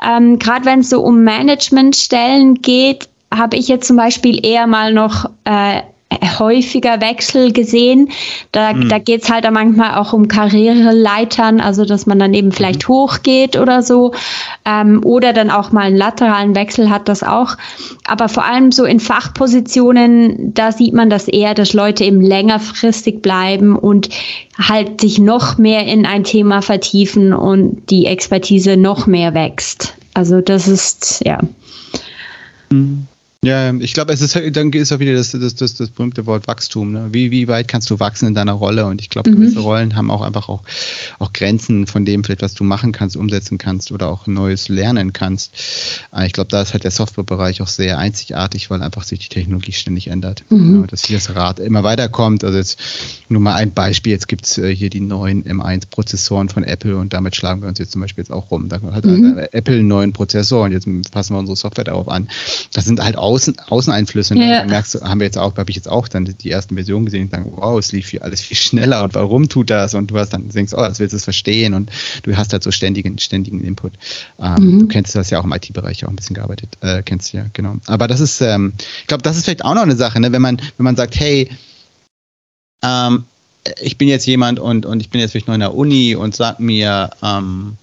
[0.04, 4.94] Ähm, Gerade wenn es so um Managementstellen geht, habe ich jetzt zum Beispiel eher mal
[4.94, 5.82] noch äh,
[6.40, 8.10] häufiger Wechsel gesehen.
[8.52, 8.90] Da, mhm.
[8.90, 12.94] da geht es halt manchmal auch um Karriereleitern, also dass man dann eben vielleicht mhm.
[12.94, 14.14] hochgeht oder so.
[14.66, 17.56] Ähm, oder dann auch mal einen lateralen Wechsel hat das auch.
[18.06, 23.22] Aber vor allem so in Fachpositionen, da sieht man das eher, dass Leute eben längerfristig
[23.22, 24.10] bleiben und
[24.58, 29.96] halt sich noch mehr in ein Thema vertiefen und die Expertise noch mehr wächst.
[30.14, 31.40] Also das ist, ja.
[32.70, 33.08] Mhm.
[33.44, 36.48] Ja, ich glaube, es ist dann ist auch wieder das, das, das, das berühmte Wort
[36.48, 36.94] Wachstum.
[36.94, 37.10] Ne?
[37.12, 38.86] Wie, wie weit kannst du wachsen in deiner Rolle?
[38.86, 39.36] Und ich glaube, mhm.
[39.36, 40.64] gewisse Rollen haben auch einfach auch,
[41.20, 45.12] auch Grenzen von dem, vielleicht was du machen kannst, umsetzen kannst oder auch Neues lernen
[45.12, 45.52] kannst.
[46.26, 49.74] Ich glaube, da ist halt der Softwarebereich auch sehr einzigartig, weil einfach sich die Technologie
[49.74, 50.44] ständig ändert.
[50.50, 50.82] Mhm.
[50.82, 52.46] Ja, dass hier das Rad immer weiterkommt.
[52.46, 52.80] Also jetzt
[53.28, 54.14] nur mal ein Beispiel.
[54.14, 57.78] Jetzt gibt es äh, hier die neuen M1-Prozessoren von Apple und damit schlagen wir uns
[57.78, 58.70] jetzt zum Beispiel jetzt auch rum.
[58.70, 59.38] Da hat mhm.
[59.52, 62.30] Apple einen neuen Prozessor und jetzt passen wir unsere Software darauf an.
[62.72, 64.36] Das sind halt auch Außen, Außeneinflüsse.
[64.36, 64.50] Ne?
[64.50, 64.66] Ja.
[64.66, 67.24] merkst du, haben wir jetzt auch, habe ich jetzt auch dann die ersten Versionen gesehen
[67.24, 69.96] und dann, wow, es lief alles viel schneller und warum tut das?
[69.96, 71.92] Und du hast dann denkst, oh, das willst du es verstehen und
[72.24, 73.94] du hast halt so ständigen, ständigen Input.
[74.40, 74.80] Ähm, mhm.
[74.80, 77.46] Du kennst das ja auch im IT-Bereich auch ein bisschen gearbeitet, äh, kennst du ja,
[77.54, 77.78] genau.
[77.88, 80.32] Aber das ist, ähm, ich glaube, das ist vielleicht auch noch eine Sache, ne?
[80.32, 81.50] wenn man, wenn man sagt, hey,
[82.84, 83.24] ähm,
[83.82, 86.36] ich bin jetzt jemand und, und ich bin jetzt vielleicht noch in der Uni und
[86.36, 87.78] sag mir, ähm,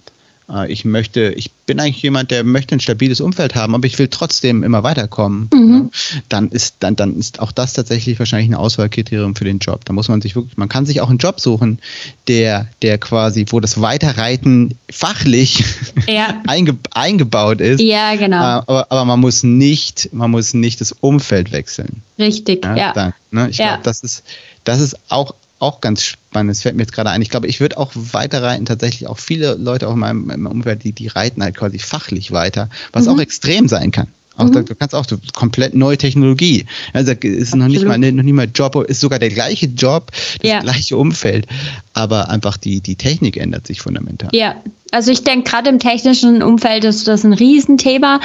[0.67, 4.09] ich möchte, ich bin eigentlich jemand, der möchte ein stabiles Umfeld haben, aber ich will
[4.09, 5.49] trotzdem immer weiterkommen.
[5.53, 5.91] Mhm.
[6.27, 9.85] Dann ist, dann, dann ist auch das tatsächlich wahrscheinlich ein Auswahlkriterium für den Job.
[9.85, 11.79] Da muss man sich wirklich, man kann sich auch einen Job suchen,
[12.27, 15.63] der, der quasi, wo das Weiterreiten fachlich
[16.07, 16.41] ja.
[16.47, 17.79] einge, eingebaut ist.
[17.79, 18.37] Ja, genau.
[18.37, 22.01] Äh, aber, aber man muss nicht, man muss nicht das Umfeld wechseln.
[22.19, 22.75] Richtig, ja.
[22.75, 22.93] ja.
[22.93, 23.49] Dann, ne?
[23.49, 23.67] Ich ja.
[23.67, 24.23] glaube, das ist,
[24.63, 26.51] das ist auch auch ganz spannend.
[26.51, 27.21] Es fällt mir jetzt gerade ein.
[27.21, 28.65] Ich glaube, ich würde auch weiter reiten.
[28.65, 31.79] Tatsächlich auch viele Leute auch in meinem, in meinem Umfeld, die, die reiten halt quasi
[31.79, 33.11] fachlich weiter, was mhm.
[33.11, 34.07] auch extrem sein kann.
[34.37, 34.53] Auch mhm.
[34.53, 36.65] da, du kannst auch so komplett neue Technologie.
[36.93, 40.49] Also ist noch nicht mal noch nicht mal Job, ist sogar der gleiche Job, das
[40.49, 40.59] ja.
[40.61, 41.47] gleiche Umfeld,
[41.93, 44.29] aber einfach die die Technik ändert sich fundamental.
[44.33, 44.55] Ja,
[44.91, 48.19] also ich denke, gerade im technischen Umfeld ist das ein Riesenthema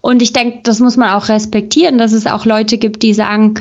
[0.00, 3.54] und ich denke, das muss man auch respektieren, dass es auch Leute gibt, die sagen,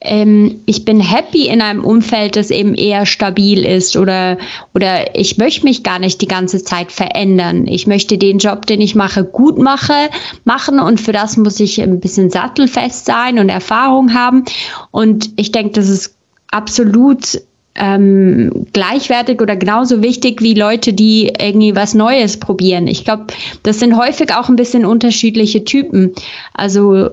[0.00, 4.38] ähm, ich bin happy in einem Umfeld, das eben eher stabil ist oder,
[4.74, 7.66] oder ich möchte mich gar nicht die ganze Zeit verändern.
[7.66, 10.10] Ich möchte den Job, den ich mache, gut mache,
[10.44, 14.44] machen und für das muss ich ein bisschen sattelfest sein und Erfahrung haben.
[14.90, 16.14] Und ich denke, das ist
[16.50, 17.40] absolut
[17.74, 22.86] ähm, gleichwertig oder genauso wichtig wie Leute, die irgendwie was Neues probieren.
[22.86, 23.26] Ich glaube,
[23.62, 26.12] das sind häufig auch ein bisschen unterschiedliche Typen.
[26.52, 27.08] Also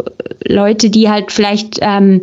[0.46, 2.22] Leute, die halt vielleicht ähm,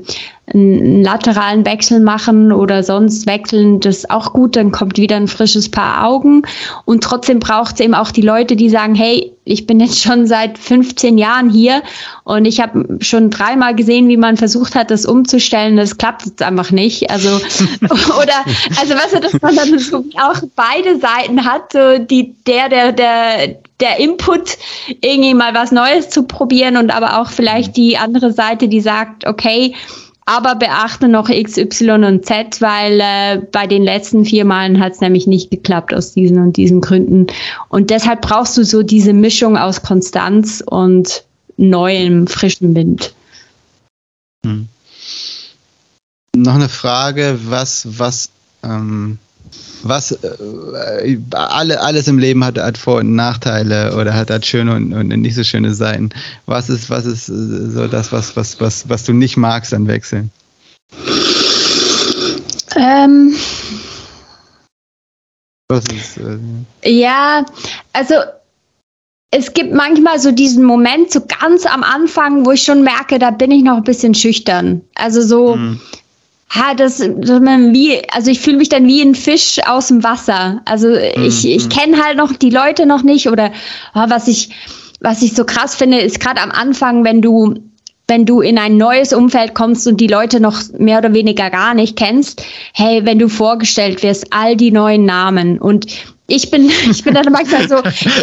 [0.53, 5.27] einen lateralen Wechsel machen oder sonst wechseln, das ist auch gut, dann kommt wieder ein
[5.27, 6.43] frisches Paar Augen.
[6.85, 10.27] Und trotzdem braucht es eben auch die Leute, die sagen, hey, ich bin jetzt schon
[10.27, 11.83] seit 15 Jahren hier
[12.25, 15.77] und ich habe schon dreimal gesehen, wie man versucht hat, das umzustellen.
[15.77, 17.11] Das klappt jetzt einfach nicht.
[17.11, 17.29] Also,
[17.85, 18.45] oder,
[18.81, 22.93] also weißt du, dass man dann so auch beide Seiten hat, so die, der, der,
[22.93, 24.59] der, der Input,
[25.01, 29.27] irgendwie mal was Neues zu probieren und aber auch vielleicht die andere Seite, die sagt,
[29.27, 29.75] okay,
[30.27, 34.95] aber beachte noch X, Y und Z, weil äh, bei den letzten vier Malen hat
[34.95, 37.29] es nämlich nicht geklappt aus diesen und diesen Gründen.
[37.69, 41.25] Und deshalb brauchst du so diese Mischung aus Konstanz und
[41.57, 43.15] neuem, frischen Wind.
[44.45, 44.69] Hm.
[46.35, 48.31] Noch eine Frage, was, was
[48.65, 49.19] ähm,
[49.89, 54.75] was äh, alle, alles im Leben hat, hat Vor- und Nachteile oder hat, hat schöne
[54.75, 56.11] und, und nicht so schöne Seiten.
[56.47, 59.87] Was ist, was ist äh, so das, was, was, was, was du nicht magst an
[59.87, 60.31] Wechseln?
[62.77, 63.35] Ähm.
[65.69, 66.39] Was ist, äh,
[66.89, 67.45] ja,
[67.93, 68.15] also
[69.33, 73.31] es gibt manchmal so diesen Moment, so ganz am Anfang, wo ich schon merke, da
[73.31, 74.83] bin ich noch ein bisschen schüchtern.
[74.95, 75.81] Also so, mhm
[76.49, 80.63] ha, das, wie, also ich fühle mich dann wie ein Fisch aus dem Wasser.
[80.65, 81.51] Also ich, mhm.
[81.51, 81.69] ich mhm.
[81.69, 83.53] kenne halt noch die Leute noch nicht oder
[83.95, 84.51] oh, was ich,
[85.01, 87.55] was ich so krass finde, ist gerade am Anfang, wenn du
[88.09, 91.75] wenn du in ein neues Umfeld kommst und die Leute noch mehr oder weniger gar
[91.75, 92.41] nicht kennst,
[92.73, 95.87] hey, wenn du vorgestellt wirst, all die neuen Namen und
[96.29, 97.77] ich bin, ich bin dann manchmal so,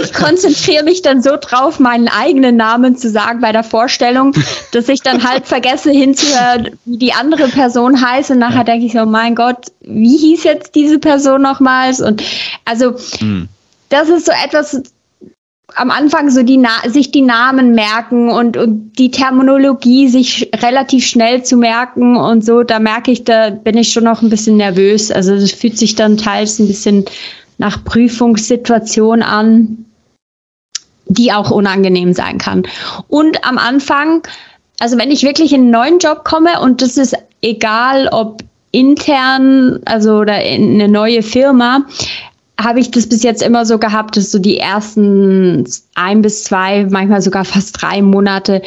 [0.03, 4.33] ich konzentriere mich dann so drauf, meinen eigenen Namen zu sagen bei der Vorstellung,
[4.71, 8.31] dass ich dann halt vergesse hinzuhören, wie die andere Person heißt.
[8.31, 12.01] Und nachher denke ich so, mein Gott, wie hieß jetzt diese Person nochmals?
[12.01, 12.23] Und
[12.65, 13.47] also, mhm.
[13.89, 14.81] das ist so etwas,
[15.75, 21.05] am Anfang so die Na sich die Namen merken und, und die Terminologie sich relativ
[21.05, 24.57] schnell zu merken und so, da merke ich, da bin ich schon noch ein bisschen
[24.57, 25.09] nervös.
[25.09, 27.05] Also es fühlt sich dann teils ein bisschen
[27.63, 29.85] nach Prüfungssituation an,
[31.05, 32.63] die auch unangenehm sein kann.
[33.07, 34.21] Und am Anfang,
[34.79, 39.79] also wenn ich wirklich in einen neuen Job komme und das ist egal, ob intern,
[39.85, 41.85] also oder in eine neue Firma,
[42.59, 46.85] habe ich das bis jetzt immer so gehabt, dass so die ersten ein bis zwei,
[46.89, 48.61] manchmal sogar fast drei Monate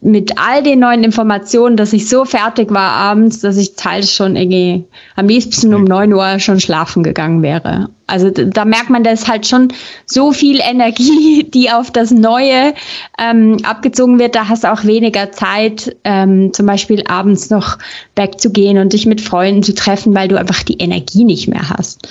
[0.00, 4.36] mit all den neuen Informationen, dass ich so fertig war abends, dass ich teils schon
[4.36, 4.84] irgendwie
[5.16, 7.88] am liebsten um neun Uhr schon schlafen gegangen wäre.
[8.06, 9.72] Also da merkt man, da ist halt schon
[10.06, 12.74] so viel Energie, die auf das Neue
[13.18, 14.34] ähm, abgezogen wird.
[14.34, 17.78] Da hast du auch weniger Zeit, ähm, zum Beispiel abends noch
[18.14, 22.08] wegzugehen und dich mit Freunden zu treffen, weil du einfach die Energie nicht mehr hast.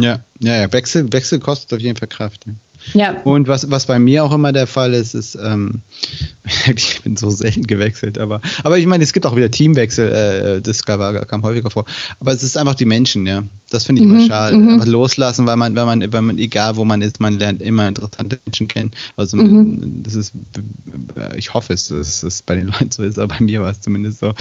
[0.00, 0.72] Ja, ja, ja.
[0.72, 2.46] Wechsel, Wechsel kostet auf jeden Fall Kraft.
[2.46, 2.52] Ja.
[2.94, 3.20] Ja.
[3.22, 5.80] Und was, was bei mir auch immer der Fall ist, ist, ähm,
[6.74, 10.60] ich bin so selten gewechselt, aber, aber ich meine, es gibt auch wieder Teamwechsel, äh,
[10.60, 11.84] das kam, häufiger vor.
[12.20, 13.42] Aber es ist einfach die Menschen, ja.
[13.70, 14.56] Das finde ich mhm, immer schade.
[14.56, 14.68] Mhm.
[14.70, 17.86] Einfach loslassen, weil man, wenn man, wenn man, egal wo man ist, man lernt immer
[17.86, 18.90] interessante Menschen kennen.
[19.16, 20.02] Also mhm.
[20.02, 20.32] das ist,
[21.36, 23.80] ich hoffe es, dass es bei den Leuten so ist, aber bei mir war es
[23.80, 24.34] zumindest so.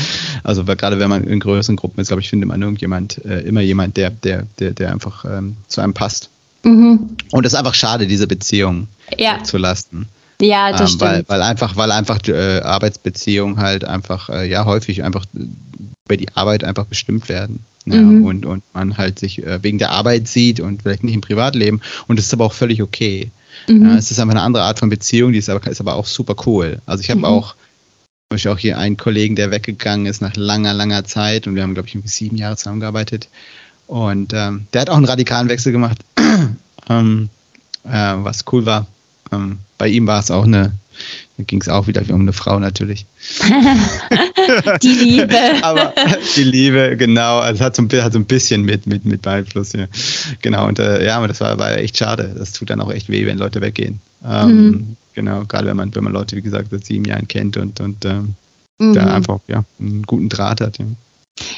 [0.43, 3.61] Also gerade wenn man in größeren Gruppen ist, glaube ich, findet man irgendjemand, äh, immer
[3.61, 6.29] jemand, der, der, der, der einfach ähm, zu einem passt.
[6.63, 7.17] Mhm.
[7.31, 9.43] Und es ist einfach schade, diese Beziehung ja.
[9.43, 10.07] zu lassen.
[10.41, 11.01] Ja, das ähm, stimmt.
[11.01, 16.29] Weil, weil einfach, weil einfach äh, Arbeitsbeziehungen halt einfach, äh, ja, häufig einfach über die
[16.35, 17.65] Arbeit einfach bestimmt werden.
[17.85, 18.25] Ja, mhm.
[18.25, 21.81] und, und man halt sich äh, wegen der Arbeit sieht und vielleicht nicht im Privatleben.
[22.07, 23.31] Und das ist aber auch völlig okay.
[23.67, 23.89] Mhm.
[23.89, 26.05] Ja, es ist einfach eine andere Art von Beziehung, die ist aber, ist aber auch
[26.05, 26.79] super cool.
[26.85, 27.25] Also ich habe mhm.
[27.25, 31.55] auch, zum Beispiel auch hier einen Kollegen, der weggegangen ist nach langer, langer Zeit und
[31.55, 33.27] wir haben, glaube ich, sieben Jahre zusammengearbeitet.
[33.89, 35.97] Und ähm, der hat auch einen radikalen Wechsel gemacht,
[36.89, 37.29] ähm,
[37.85, 38.85] äh, was cool war.
[39.31, 40.73] Ähm, bei ihm war es auch eine,
[41.37, 43.07] da ging es auch wieder um eine Frau natürlich.
[44.83, 45.35] die Liebe.
[45.63, 45.91] Aber
[46.35, 49.73] die Liebe, genau, also hat so ein, hat so ein bisschen mit, mit, mit beeinflusst.
[49.73, 49.87] Ja.
[50.43, 52.35] Genau, und äh, ja, aber das war, war echt schade.
[52.37, 53.99] Das tut dann auch echt weh, wenn Leute weggehen.
[54.23, 54.97] Ähm, mhm.
[55.15, 58.05] Genau, gerade wenn man, wenn man Leute, wie gesagt, seit sieben Jahren kennt und, und
[58.05, 58.35] ähm,
[58.77, 58.93] mhm.
[58.93, 60.77] da einfach ja, einen guten Draht hat.
[60.77, 60.85] Ja.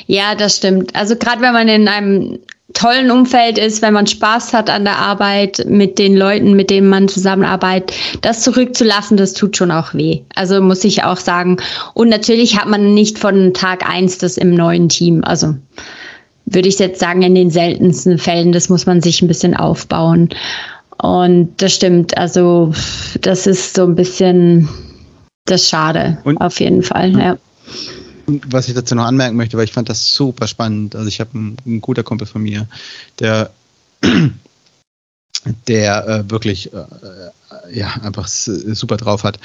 [0.08, 0.96] Ja, das stimmt.
[0.96, 2.40] Also gerade wenn man in einem
[2.74, 6.90] tollen Umfeld ist, wenn man Spaß hat an der Arbeit mit den Leuten, mit denen
[6.90, 10.22] man zusammenarbeitet, das zurückzulassen, das tut schon auch weh.
[10.36, 11.58] Also muss ich auch sagen.
[11.94, 15.24] Und natürlich hat man nicht von Tag eins das im neuen Team.
[15.24, 15.56] Also
[16.46, 20.30] würde ich jetzt sagen, in den seltensten Fällen, das muss man sich ein bisschen aufbauen.
[21.02, 22.18] Und das stimmt.
[22.18, 22.74] Also
[23.22, 24.70] das ist so ein bisschen
[25.46, 26.38] das Schade, Und?
[26.38, 27.12] auf jeden Fall.
[27.18, 27.38] Ja
[28.48, 30.96] was ich dazu noch anmerken möchte, weil ich fand das super spannend.
[30.96, 32.68] Also ich habe einen, guter Kumpel von mir,
[33.20, 33.52] der
[35.68, 36.84] der äh, wirklich äh,
[37.72, 39.40] ja, einfach super drauf hat.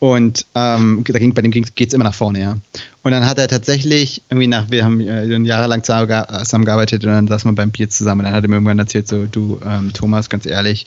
[0.00, 2.56] Und ähm, da ging, bei dem geht es immer nach vorne, ja.
[3.02, 7.44] Und dann hat er tatsächlich, irgendwie nach, wir haben äh, jahrelang zusammengearbeitet und dann saß
[7.44, 10.28] man beim Bier zusammen und dann hat er mir irgendwann erzählt, so, du, ähm, Thomas,
[10.28, 10.86] ganz ehrlich,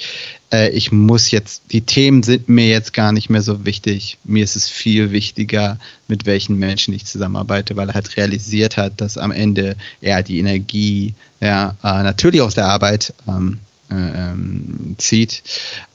[0.53, 4.17] äh, ich muss jetzt, die Themen sind mir jetzt gar nicht mehr so wichtig.
[4.23, 9.01] Mir ist es viel wichtiger, mit welchen Menschen ich zusammenarbeite, weil er halt realisiert hat,
[9.01, 14.95] dass am Ende er die Energie, ja, äh, natürlich aus der Arbeit, ähm, äh, ähm,
[14.97, 15.43] zieht.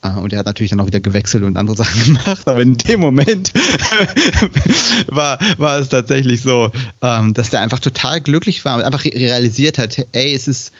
[0.02, 2.76] Äh, und er hat natürlich dann auch wieder gewechselt und andere Sachen gemacht, aber in
[2.76, 3.52] dem Moment
[5.08, 6.70] war, war es tatsächlich so,
[7.02, 10.72] ähm, dass der einfach total glücklich war und einfach realisiert hat, ey, es ist,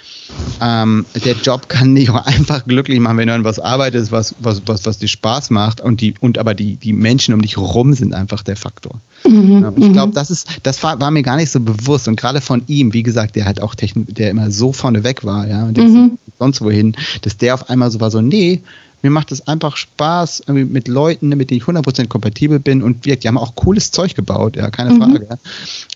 [0.60, 4.34] ähm, der Job kann dich auch einfach glücklich machen, wenn du an was arbeitest, was,
[4.38, 7.56] was, was, was dir Spaß macht und die, und aber die, die Menschen um dich
[7.56, 9.00] herum sind einfach der Faktor.
[9.28, 10.14] Mhm, ja, ich glaube, mhm.
[10.14, 13.02] das ist, das war, war, mir gar nicht so bewusst und gerade von ihm, wie
[13.02, 16.18] gesagt, der halt auch Techn der immer so vorne weg war, ja, und mhm.
[16.38, 18.62] sonst wohin, dass der auf einmal so war, so, nee,
[19.02, 23.16] mir macht es einfach Spaß mit Leuten, mit denen ich 100% kompatibel bin und wir,
[23.16, 24.98] die haben auch cooles Zeug gebaut, ja, keine mhm.
[24.98, 25.38] Frage.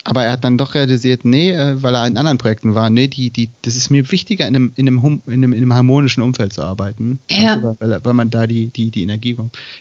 [0.04, 3.08] Aber er hat dann doch realisiert, nee, äh, weil er in anderen Projekten war, nee,
[3.08, 6.22] die, die, das ist mir wichtiger, in einem, in einem, in einem, in einem harmonischen
[6.22, 7.54] Umfeld zu arbeiten, ja.
[7.54, 9.36] also, weil, weil man da die, die, die Energie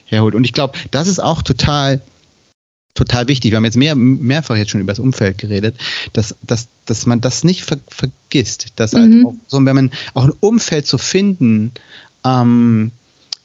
[0.05, 0.33] herholt.
[0.33, 2.01] Und ich glaube, das ist auch total
[2.99, 3.51] total wichtig.
[3.51, 5.75] Wir haben jetzt mehr, mehrfach jetzt schon über das Umfeld geredet,
[6.13, 8.67] dass, dass, dass man das nicht ver vergisst.
[8.75, 9.15] Dass halt mhm.
[9.15, 11.71] halt auch so, wenn man auch ein Umfeld zu finden,
[12.25, 12.91] ähm,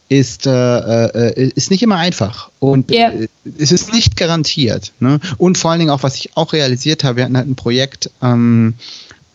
[0.08, 3.12] ist, äh, äh, ist nicht immer einfach und yeah.
[3.58, 4.92] es ist nicht garantiert.
[5.00, 5.18] Ne?
[5.38, 8.10] Und vor allen Dingen auch, was ich auch realisiert habe, wir hatten halt ein Projekt,
[8.22, 8.74] ähm,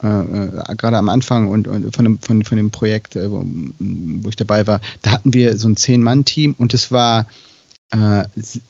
[0.04, 3.44] äh, äh gerade am Anfang und, und von, dem, von, von dem Projekt, äh, wo,
[3.80, 7.26] wo, ich dabei war, da hatten wir so ein Zehn-Mann-Team und es war
[7.92, 8.24] äh,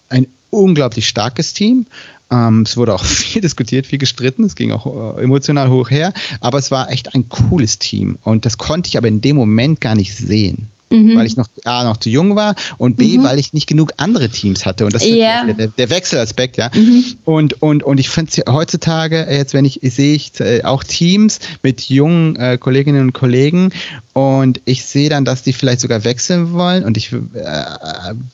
[0.07, 1.85] ein unglaublich starkes Team.
[2.31, 6.13] Ähm, es wurde auch viel diskutiert, viel gestritten, es ging auch äh, emotional hoch her,
[6.41, 8.17] aber es war echt ein cooles Team.
[8.23, 11.15] Und das konnte ich aber in dem Moment gar nicht sehen mhm.
[11.15, 13.23] weil ich noch A, noch zu jung war und B, mhm.
[13.23, 14.85] weil ich nicht genug andere Teams hatte.
[14.85, 15.43] Und das yeah.
[15.43, 16.69] ist der, der, Wechselaspekt, ja.
[16.73, 17.05] Mhm.
[17.25, 21.81] Und, und, und ich finde heutzutage, jetzt wenn ich, sehe ich äh, auch Teams mit
[21.81, 23.71] jungen äh, Kolleginnen und Kollegen
[24.13, 27.17] und ich sehe dann, dass die vielleicht sogar wechseln wollen und ich äh,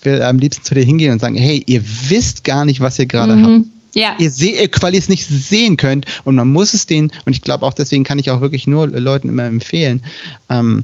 [0.04, 3.06] will am liebsten zu dir hingehen und sagen, hey, ihr wisst gar nicht, was ihr
[3.06, 3.46] gerade mhm.
[3.46, 3.66] habt.
[3.94, 4.16] Ja.
[4.20, 7.42] Ihr seht, weil ihr es nicht sehen könnt und man muss es denen, und ich
[7.42, 10.04] glaube auch deswegen kann ich auch wirklich nur Leuten immer empfehlen,
[10.50, 10.84] ähm,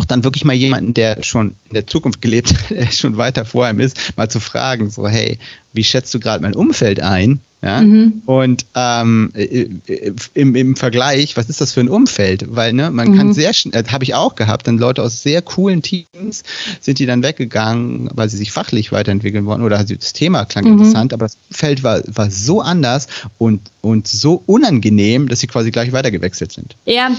[0.00, 3.44] auch dann wirklich mal jemanden, der schon in der Zukunft gelebt hat, der schon weiter
[3.44, 5.38] vor ihm ist, mal zu fragen, so, hey,
[5.72, 7.40] wie schätzt du gerade mein Umfeld ein?
[7.62, 7.82] Ja?
[7.82, 8.22] Mhm.
[8.24, 12.46] Und ähm, äh, äh, im, im Vergleich, was ist das für ein Umfeld?
[12.48, 13.16] Weil ne, man mhm.
[13.16, 16.42] kann sehr schnell, äh, habe ich auch gehabt, dann Leute aus sehr coolen Teams
[16.80, 20.72] sind die dann weggegangen, weil sie sich fachlich weiterentwickeln wollen oder das Thema klang mhm.
[20.72, 25.70] interessant, aber das Umfeld war, war so anders und, und so unangenehm, dass sie quasi
[25.70, 26.76] gleich weitergewechselt sind.
[26.86, 27.10] Ja.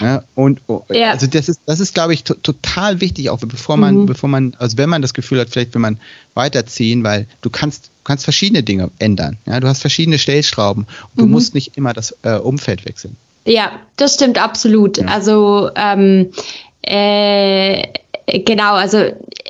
[0.00, 1.12] ja und oh, ja.
[1.12, 4.06] also das ist, das ist, glaube ich, total wichtig, auch bevor man, mhm.
[4.06, 5.98] bevor man, also wenn man das Gefühl hat, vielleicht will man
[6.34, 9.36] weiterziehen, weil du kannst kannst verschiedene Dinge ändern.
[9.46, 10.84] Ja, du hast verschiedene Stellschrauben.
[10.84, 11.32] Und du mhm.
[11.32, 13.16] musst nicht immer das äh, Umfeld wechseln.
[13.44, 14.98] Ja, das stimmt absolut.
[14.98, 15.06] Ja.
[15.06, 16.30] Also ähm,
[16.82, 17.82] äh,
[18.30, 19.04] Genau, also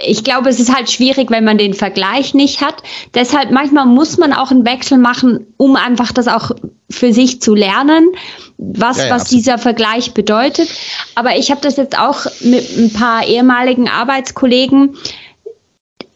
[0.06, 2.76] ich glaube, es ist halt schwierig, wenn man den Vergleich nicht hat.
[3.12, 6.52] Deshalb manchmal muss man auch einen Wechsel machen, um einfach das auch
[6.88, 8.08] für sich zu lernen,
[8.56, 10.68] was, ja, ja, was dieser Vergleich bedeutet.
[11.16, 14.96] Aber ich habe das jetzt auch mit ein paar ehemaligen Arbeitskollegen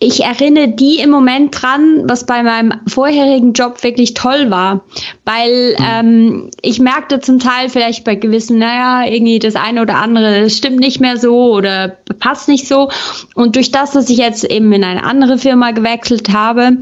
[0.02, 4.80] ich erinnere die im Moment dran, was bei meinem vorherigen Job wirklich toll war,
[5.24, 5.84] weil mhm.
[5.88, 10.80] ähm, ich merkte zum Teil vielleicht bei gewissen, naja, irgendwie das eine oder andere stimmt
[10.80, 12.90] nicht mehr so oder passt nicht so.
[13.36, 16.78] Und durch das, dass ich jetzt eben in eine andere Firma gewechselt habe,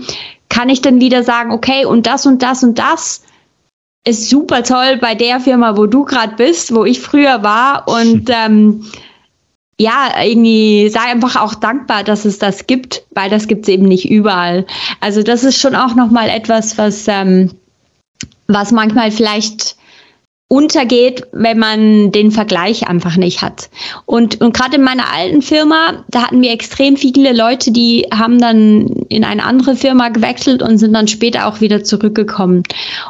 [0.49, 3.23] kann ich dann wieder sagen, okay, und das und das und das
[4.07, 8.31] ist super toll bei der Firma, wo du gerade bist, wo ich früher war und
[8.31, 8.87] ähm,
[9.81, 13.89] ja, irgendwie sei einfach auch dankbar, dass es das gibt, weil das gibt es eben
[13.89, 14.67] nicht überall.
[15.01, 17.51] Also das ist schon auch nochmal etwas, was, ähm,
[18.47, 19.77] was manchmal vielleicht
[20.49, 23.71] untergeht, wenn man den Vergleich einfach nicht hat.
[24.05, 28.39] Und, und gerade in meiner alten Firma, da hatten wir extrem viele Leute, die haben
[28.39, 32.65] dann in eine andere Firma gewechselt und sind dann später auch wieder zurückgekommen.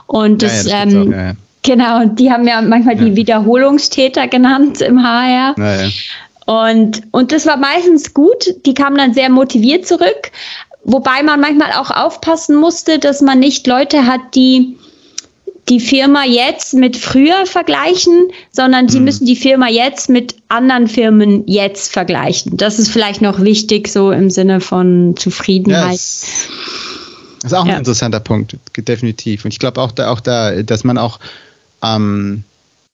[0.06, 4.28] Und das, ja, ja, das ähm, auch, ja, Genau, die haben ja manchmal die Wiederholungstäter
[4.28, 5.54] genannt im HR.
[6.46, 8.55] Und, und das war meistens gut.
[8.66, 10.31] Die kamen dann sehr motiviert zurück.
[10.85, 14.76] Wobei man manchmal auch aufpassen musste, dass man nicht Leute hat, die
[15.68, 19.05] die Firma jetzt mit früher vergleichen, sondern sie mhm.
[19.05, 22.57] müssen die Firma jetzt mit anderen Firmen jetzt vergleichen.
[22.57, 25.92] Das ist vielleicht noch wichtig, so im Sinne von Zufriedenheit.
[25.92, 26.48] Yes.
[27.42, 27.74] Das ist auch ja.
[27.74, 29.44] ein interessanter Punkt, definitiv.
[29.44, 31.20] Und ich glaube auch da, auch da, dass man auch
[31.83, 32.44] ähm,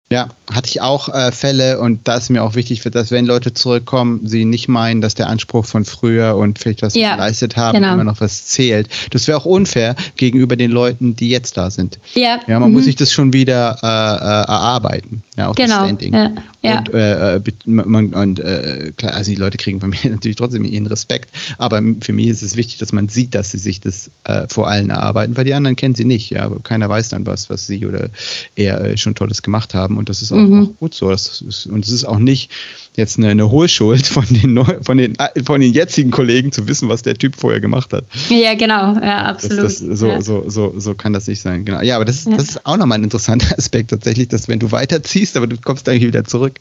[0.09, 3.55] Ja, hatte ich auch äh, Fälle und da ist mir auch wichtig, dass wenn Leute
[3.55, 7.81] zurückkommen, sie nicht meinen, dass der Anspruch von früher und vielleicht was ja, geleistet haben,
[7.81, 7.95] genau.
[7.95, 8.89] immer noch was zählt.
[9.11, 11.99] Das wäre auch unfair gegenüber den Leuten, die jetzt da sind.
[12.15, 12.77] Ja, ja man mhm.
[12.77, 15.25] muss sich das schon wieder äh, äh, erarbeiten.
[15.37, 15.81] Ja, auch genau.
[15.81, 16.15] das Standing.
[16.15, 16.33] Ja.
[16.63, 16.79] Ja.
[16.79, 20.65] Und, äh, äh man, und äh, klar, also die Leute kriegen von mir natürlich trotzdem
[20.65, 24.11] ihren Respekt, aber für mich ist es wichtig, dass man sieht, dass sie sich das
[24.25, 26.31] äh, vor allen erarbeiten, weil die anderen kennen sie nicht.
[26.31, 28.09] Ja, keiner weiß dann was, was sie oder
[28.57, 30.63] er äh, schon Tolles gemacht haben und das ist auch, mhm.
[30.63, 31.11] auch gut so.
[31.11, 32.51] Ist, und es ist auch nicht
[32.97, 36.89] jetzt eine, eine Hohlschuld von den, von, den, äh, von den jetzigen Kollegen zu wissen,
[36.89, 38.05] was der Typ vorher gemacht hat.
[38.29, 39.65] Ja, genau, ja, absolut.
[39.65, 40.23] Das, das, so, ja.
[40.23, 41.65] so, so, so kann das nicht sein.
[41.65, 41.83] Genau.
[41.83, 45.26] Ja, aber das, das ist auch nochmal ein interessanter Aspekt tatsächlich, dass wenn du weiterziehst,
[45.35, 46.61] aber du kommst eigentlich wieder zurück.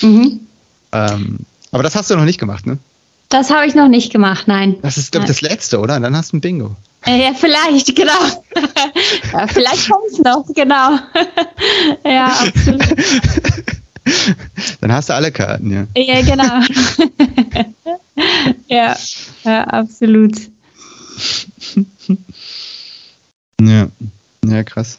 [0.00, 0.40] Mhm.
[0.92, 1.38] Ähm,
[1.70, 2.78] aber das hast du noch nicht gemacht, ne?
[3.28, 4.76] Das habe ich noch nicht gemacht, nein.
[4.82, 5.98] Das ist, glaube ich, das letzte, oder?
[6.00, 6.76] Dann hast du ein Bingo.
[7.06, 8.12] Ja, vielleicht, genau.
[9.32, 10.98] ja, vielleicht kommt es noch, genau.
[12.04, 12.82] ja, absolut.
[14.80, 15.86] Dann hast du alle Karten, ja.
[15.96, 16.60] Ja, genau.
[18.68, 18.96] ja,
[19.44, 20.36] ja, absolut.
[23.60, 23.88] Ja,
[24.44, 24.98] ja, krass.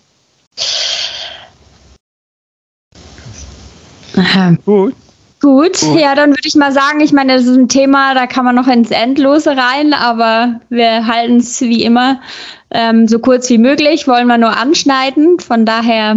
[4.18, 4.55] Aha.
[4.66, 4.95] Gut.
[5.43, 8.28] Gut, Gut, ja, dann würde ich mal sagen, ich meine, das ist ein Thema, da
[8.28, 12.22] kann man noch ins Endlose rein, aber wir halten es wie immer
[12.70, 15.39] ähm, so kurz wie möglich, wollen wir nur anschneiden.
[15.41, 16.16] Von daher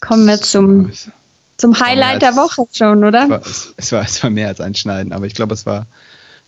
[0.00, 0.90] kommen wir zum,
[1.56, 3.24] zum Highlight der Woche schon, oder?
[3.24, 3.42] Es war,
[3.76, 5.86] es, war, es war mehr als anschneiden, aber ich glaube, es war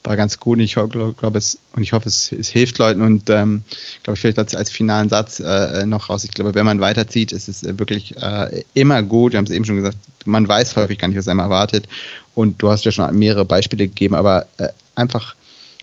[0.05, 0.59] war ganz gut.
[0.61, 3.63] Ich glaube, glaub, es und ich hoffe, es, es hilft Leuten und ähm,
[4.03, 6.25] glaube ich vielleicht als, als finalen Satz äh, noch raus.
[6.25, 9.33] Ich glaube, wenn man weiterzieht, ist es äh, wirklich äh, immer gut.
[9.33, 11.87] Wir haben es eben schon gesagt, man weiß häufig gar nicht, was einem erwartet.
[12.35, 15.35] Und du hast ja schon mehrere Beispiele gegeben, aber äh, einfach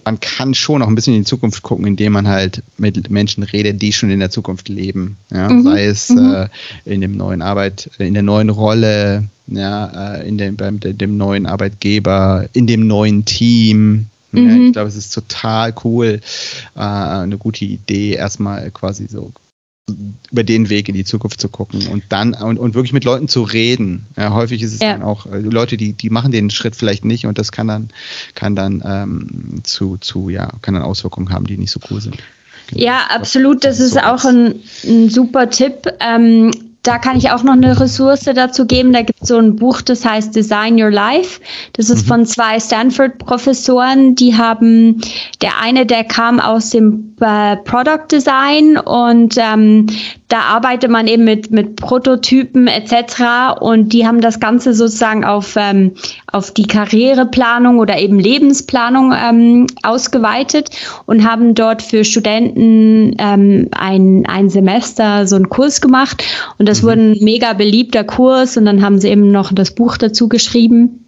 [0.06, 3.44] man kann schon auch ein bisschen in die Zukunft gucken, indem man halt mit Menschen
[3.44, 5.18] redet, die schon in der Zukunft leben.
[5.32, 5.50] Ja?
[5.50, 5.64] Mhm.
[5.64, 6.34] Sei es mhm.
[6.34, 6.48] äh,
[6.86, 11.46] in dem neuen Arbeit, in der neuen Rolle, ja, äh, in dem, beim dem neuen
[11.46, 14.08] Arbeitgeber, in dem neuen Team.
[14.32, 14.50] Mhm.
[14.50, 16.22] Ja, ich glaube, es ist total cool,
[16.76, 19.32] äh, eine gute Idee, erstmal quasi so
[20.32, 23.30] über den Weg in die Zukunft zu gucken und dann und, und wirklich mit Leuten
[23.30, 24.06] zu reden.
[24.18, 24.92] Ja, häufig ist es ja.
[24.92, 27.90] dann auch äh, Leute, die, die machen den Schritt vielleicht nicht und das kann dann,
[28.36, 32.18] kann dann ähm, zu, zu, ja, kann dann Auswirkungen haben, die nicht so cool sind.
[32.68, 32.84] Genau.
[32.84, 33.64] Ja, absolut.
[33.64, 35.88] Das, ist, auch ein, ein, super Tipp.
[36.02, 36.52] Ähm,
[36.88, 38.94] da kann ich auch noch eine Ressource dazu geben.
[38.94, 41.42] Da gibt es so ein Buch, das heißt Design Your Life.
[41.74, 42.08] Das ist mhm.
[42.08, 44.16] von zwei Stanford-Professoren.
[44.16, 45.02] Die haben,
[45.42, 49.88] der eine, der kam aus dem äh, Product Design und ähm,
[50.28, 53.60] da arbeitet man eben mit, mit Prototypen etc.
[53.62, 55.94] Und die haben das Ganze sozusagen auf, ähm,
[56.32, 60.70] auf die Karriereplanung oder eben Lebensplanung ähm, ausgeweitet
[61.06, 66.24] und haben dort für Studenten ähm, ein, ein Semester so einen Kurs gemacht.
[66.58, 66.88] Und das mhm.
[66.88, 71.04] wurde ein mega beliebter Kurs und dann haben sie eben noch das Buch dazu geschrieben.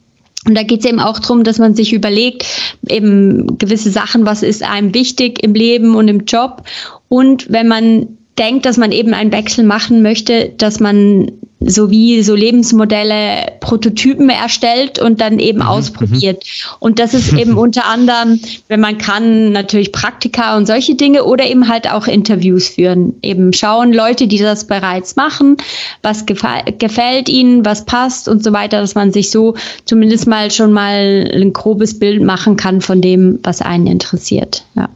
[0.45, 2.45] Und da geht es eben auch darum, dass man sich überlegt,
[2.87, 6.63] eben gewisse Sachen, was ist einem wichtig im Leben und im Job.
[7.09, 8.07] Und wenn man
[8.37, 11.31] denkt, dass man eben einen Wechsel machen möchte, dass man
[11.61, 15.67] sowie so Lebensmodelle, Prototypen erstellt und dann eben mhm.
[15.67, 16.43] ausprobiert.
[16.45, 16.75] Mhm.
[16.79, 21.45] Und das ist eben unter anderem, wenn man kann, natürlich Praktika und solche Dinge oder
[21.45, 23.15] eben halt auch Interviews führen.
[23.21, 25.57] Eben schauen Leute, die das bereits machen,
[26.01, 29.55] was gefällt ihnen, was passt und so weiter, dass man sich so
[29.85, 34.63] zumindest mal schon mal ein grobes Bild machen kann von dem, was einen interessiert.
[34.75, 34.89] Ja.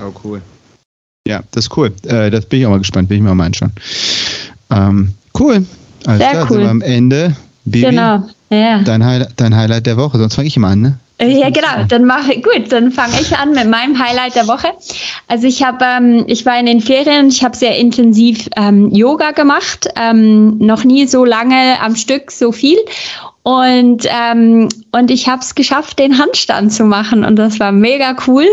[0.00, 0.42] Oh, cool.
[1.26, 1.92] Ja, das ist cool.
[2.06, 3.72] Äh, das bin ich auch mal gespannt, will ich mir auch mal anschauen.
[4.70, 5.64] Ähm, cool.
[6.06, 6.56] Alles Sehr klar, cool.
[6.56, 7.36] sind wir am Ende.
[7.64, 8.22] Bibi, genau.
[8.50, 8.78] Ja.
[8.82, 10.98] Dein, Highlight, dein Highlight der Woche, sonst fange ich immer an, ne?
[11.20, 11.84] Äh, ja, genau.
[11.86, 12.72] Dann mache gut.
[12.72, 14.68] Dann fange ich an mit meinem Highlight der Woche.
[15.28, 17.28] Also ich habe, ähm, ich war in den Ferien.
[17.28, 19.86] Ich habe sehr intensiv ähm, Yoga gemacht.
[19.96, 22.78] Ähm, noch nie so lange am Stück so viel.
[23.42, 27.24] Und ähm, und ich habe es geschafft, den Handstand zu machen.
[27.24, 28.46] Und das war mega cool.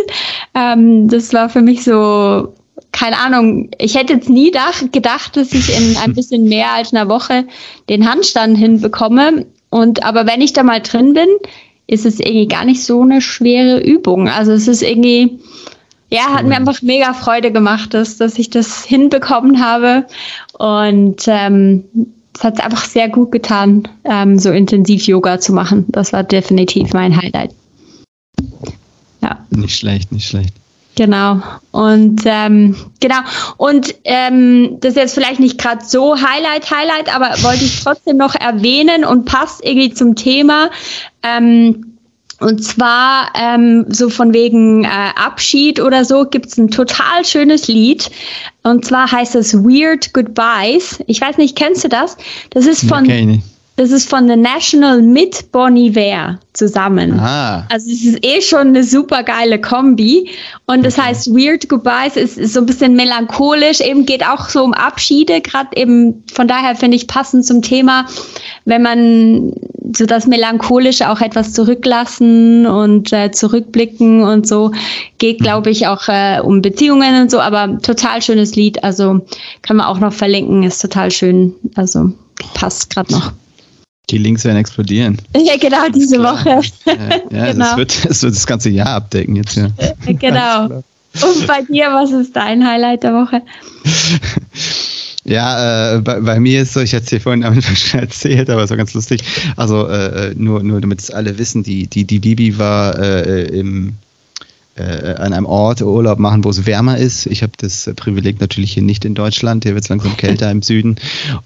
[0.54, 2.54] Ähm, das war für mich so
[2.98, 4.52] keine Ahnung, ich hätte jetzt nie
[4.92, 7.46] gedacht, dass ich in ein bisschen mehr als einer Woche
[7.90, 9.46] den Handstand hinbekomme.
[9.70, 11.28] Und aber wenn ich da mal drin bin,
[11.86, 14.28] ist es irgendwie gar nicht so eine schwere Übung.
[14.28, 15.40] Also es ist irgendwie,
[16.10, 20.08] ja, hat mir einfach mega Freude gemacht, dass, dass ich das hinbekommen habe.
[20.58, 21.84] Und ähm,
[22.34, 25.86] es hat einfach sehr gut getan, ähm, so intensiv Yoga zu machen.
[25.90, 27.52] Das war definitiv mein Highlight.
[29.22, 29.46] Ja.
[29.52, 30.54] Nicht schlecht, nicht schlecht.
[30.98, 31.42] Genau.
[31.72, 33.20] Und ähm, genau.
[33.56, 38.18] Und ähm, das ist jetzt vielleicht nicht gerade so Highlight, Highlight, aber wollte ich trotzdem
[38.18, 40.70] noch erwähnen und passt irgendwie zum Thema.
[41.24, 41.94] Ähm,
[42.40, 47.68] Und zwar ähm, so von wegen äh, Abschied oder so gibt es ein total schönes
[47.68, 48.12] Lied.
[48.64, 51.00] Und zwar heißt es Weird Goodbyes.
[51.08, 52.16] Ich weiß nicht, kennst du das?
[52.52, 53.06] Das ist von.
[53.06, 53.42] Okay.
[53.78, 57.20] Das ist von The National mit Bonnie Ware zusammen.
[57.20, 57.64] Ah.
[57.70, 60.32] Also es ist eh schon eine super geile Kombi.
[60.66, 61.10] Und das okay.
[61.10, 65.42] heißt Weird Goodbyes ist, ist, so ein bisschen melancholisch, eben geht auch so um Abschiede,
[65.42, 68.08] gerade eben von daher finde ich passend zum Thema,
[68.66, 69.54] wenn man
[69.96, 74.72] so das Melancholische auch etwas zurücklassen und äh, zurückblicken und so,
[75.20, 75.44] geht mhm.
[75.44, 79.22] glaube ich auch äh, um Beziehungen und so, aber total schönes Lied, also
[79.62, 82.12] kann man auch noch verlinken, ist total schön, also
[82.56, 83.34] passt gerade noch.
[84.10, 85.18] Die Links werden explodieren.
[85.36, 86.62] Ja, genau, diese Woche.
[86.86, 86.94] Ja,
[87.30, 87.66] ja genau.
[87.66, 89.70] das, wird, das wird das ganze Jahr abdecken jetzt, ja.
[90.06, 90.84] Genau.
[91.14, 93.42] Und bei dir, was ist dein Highlight der Woche?
[95.28, 98.50] Ja, äh, bei, bei, mir ist so, ich hatte es dir vorhin damit schon erzählt,
[98.50, 99.22] aber es war ganz lustig.
[99.58, 103.96] Also äh, nur, nur damit es alle wissen, die, die, die Bibi war äh, im
[104.78, 107.26] äh, an einem Ort Urlaub machen, wo es wärmer ist.
[107.26, 109.64] Ich habe das Privileg natürlich hier nicht in Deutschland.
[109.64, 110.96] Hier wird es langsam kälter im Süden.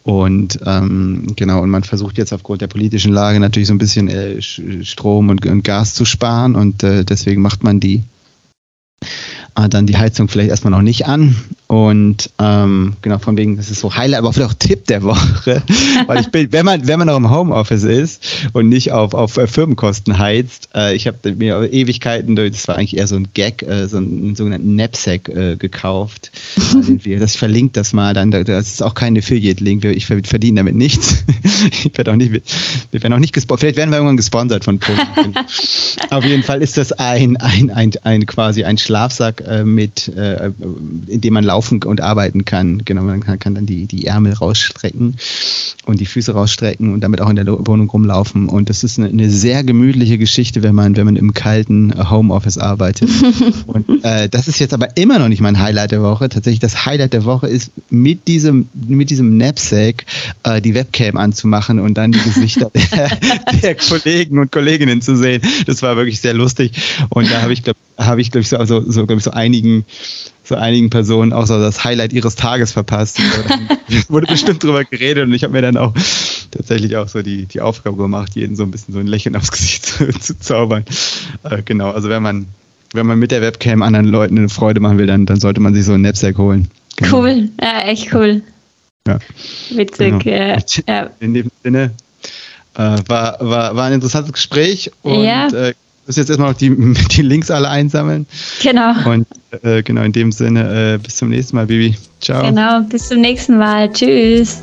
[0.04, 4.08] Und ähm, genau, und man versucht jetzt aufgrund der politischen Lage natürlich so ein bisschen
[4.10, 6.56] äh, Strom und, und, Gas zu sparen.
[6.56, 8.04] Und äh, deswegen macht man die
[9.56, 11.36] äh, dann die Heizung vielleicht erstmal noch nicht an.
[11.72, 15.64] Und ähm, genau, von wegen, das ist so Highlight, aber vielleicht auch Tipp der Woche.
[16.06, 19.38] Weil ich bin, wenn man, wenn man noch im Homeoffice ist und nicht auf, auf
[19.38, 23.64] äh, Firmenkosten heizt, äh, ich habe mir Ewigkeiten, das war eigentlich eher so ein Gag,
[23.64, 26.34] äh, so einen sogenannten Knapsack äh, gekauft.
[27.20, 28.32] das verlinkt das mal dann.
[28.32, 29.86] Das ist auch kein Affiliate-Link.
[29.86, 31.24] Ich verdiene damit nichts.
[31.72, 33.62] ich werde auch nicht, wir werden auch nicht gesponsert.
[33.62, 35.36] Vielleicht werden wir irgendwann gesponsert von Punkten.
[36.10, 40.52] auf jeden Fall ist das ein, ein, ein, ein quasi ein Schlafsack äh, mit, äh,
[41.08, 42.82] in dem man laufen und arbeiten kann.
[42.86, 45.18] Genau, man kann, kann dann die, die Ärmel rausstrecken
[45.86, 48.50] und die Füße rausstrecken und damit auch in der Wohnung rumlaufen.
[48.50, 52.58] Und das ist eine, eine sehr gemütliche Geschichte, wenn man, wenn man im kalten Homeoffice
[52.58, 53.10] arbeitet.
[53.68, 56.30] und äh, das ist jetzt aber immer noch nicht mein Highlight der Woche.
[56.30, 60.06] Tatsächlich das Highlight der Woche ist mit diesem, mit diesem Knapsack
[60.44, 63.10] äh, die Webcam anzumachen und dann die Gesichter der,
[63.62, 65.42] der Kollegen und Kolleginnen zu sehen.
[65.66, 66.72] Das war wirklich sehr lustig.
[67.10, 69.32] Und da habe ich, glaube habe ich, glaube ich, so, also, so, glaub ich, so
[69.32, 69.86] einigen,
[70.52, 73.20] so einigen Personen auch so das Highlight ihres Tages verpasst.
[74.10, 75.94] wurde bestimmt drüber geredet und ich habe mir dann auch
[76.52, 79.52] tatsächlich auch so die, die Aufgabe gemacht, jeden so ein bisschen so ein Lächeln aufs
[79.52, 80.84] Gesicht zu, zu zaubern.
[81.44, 82.48] Äh, genau, also wenn man,
[82.94, 85.74] wenn man mit der Webcam anderen Leuten eine Freude machen will, dann, dann sollte man
[85.74, 86.68] sich so ein Knapsack holen.
[86.98, 87.22] Genau.
[87.22, 88.44] Cool, ja, echt cool.
[89.08, 89.20] Ja.
[89.70, 90.20] Witzig.
[90.20, 90.38] Genau.
[90.38, 91.10] Äh, ja.
[91.22, 91.92] In dem Sinne
[92.76, 95.48] äh, war, war, war ein interessantes Gespräch und ja.
[95.48, 95.74] äh,
[96.08, 96.70] muss jetzt erstmal noch die,
[97.12, 98.26] die Links alle einsammeln.
[98.62, 98.94] Genau.
[99.06, 99.28] Und
[99.64, 101.96] äh, genau in dem Sinne, äh, bis zum nächsten Mal, Bibi.
[102.20, 102.48] Ciao.
[102.48, 103.92] Genau, bis zum nächsten Mal.
[103.92, 104.62] Tschüss.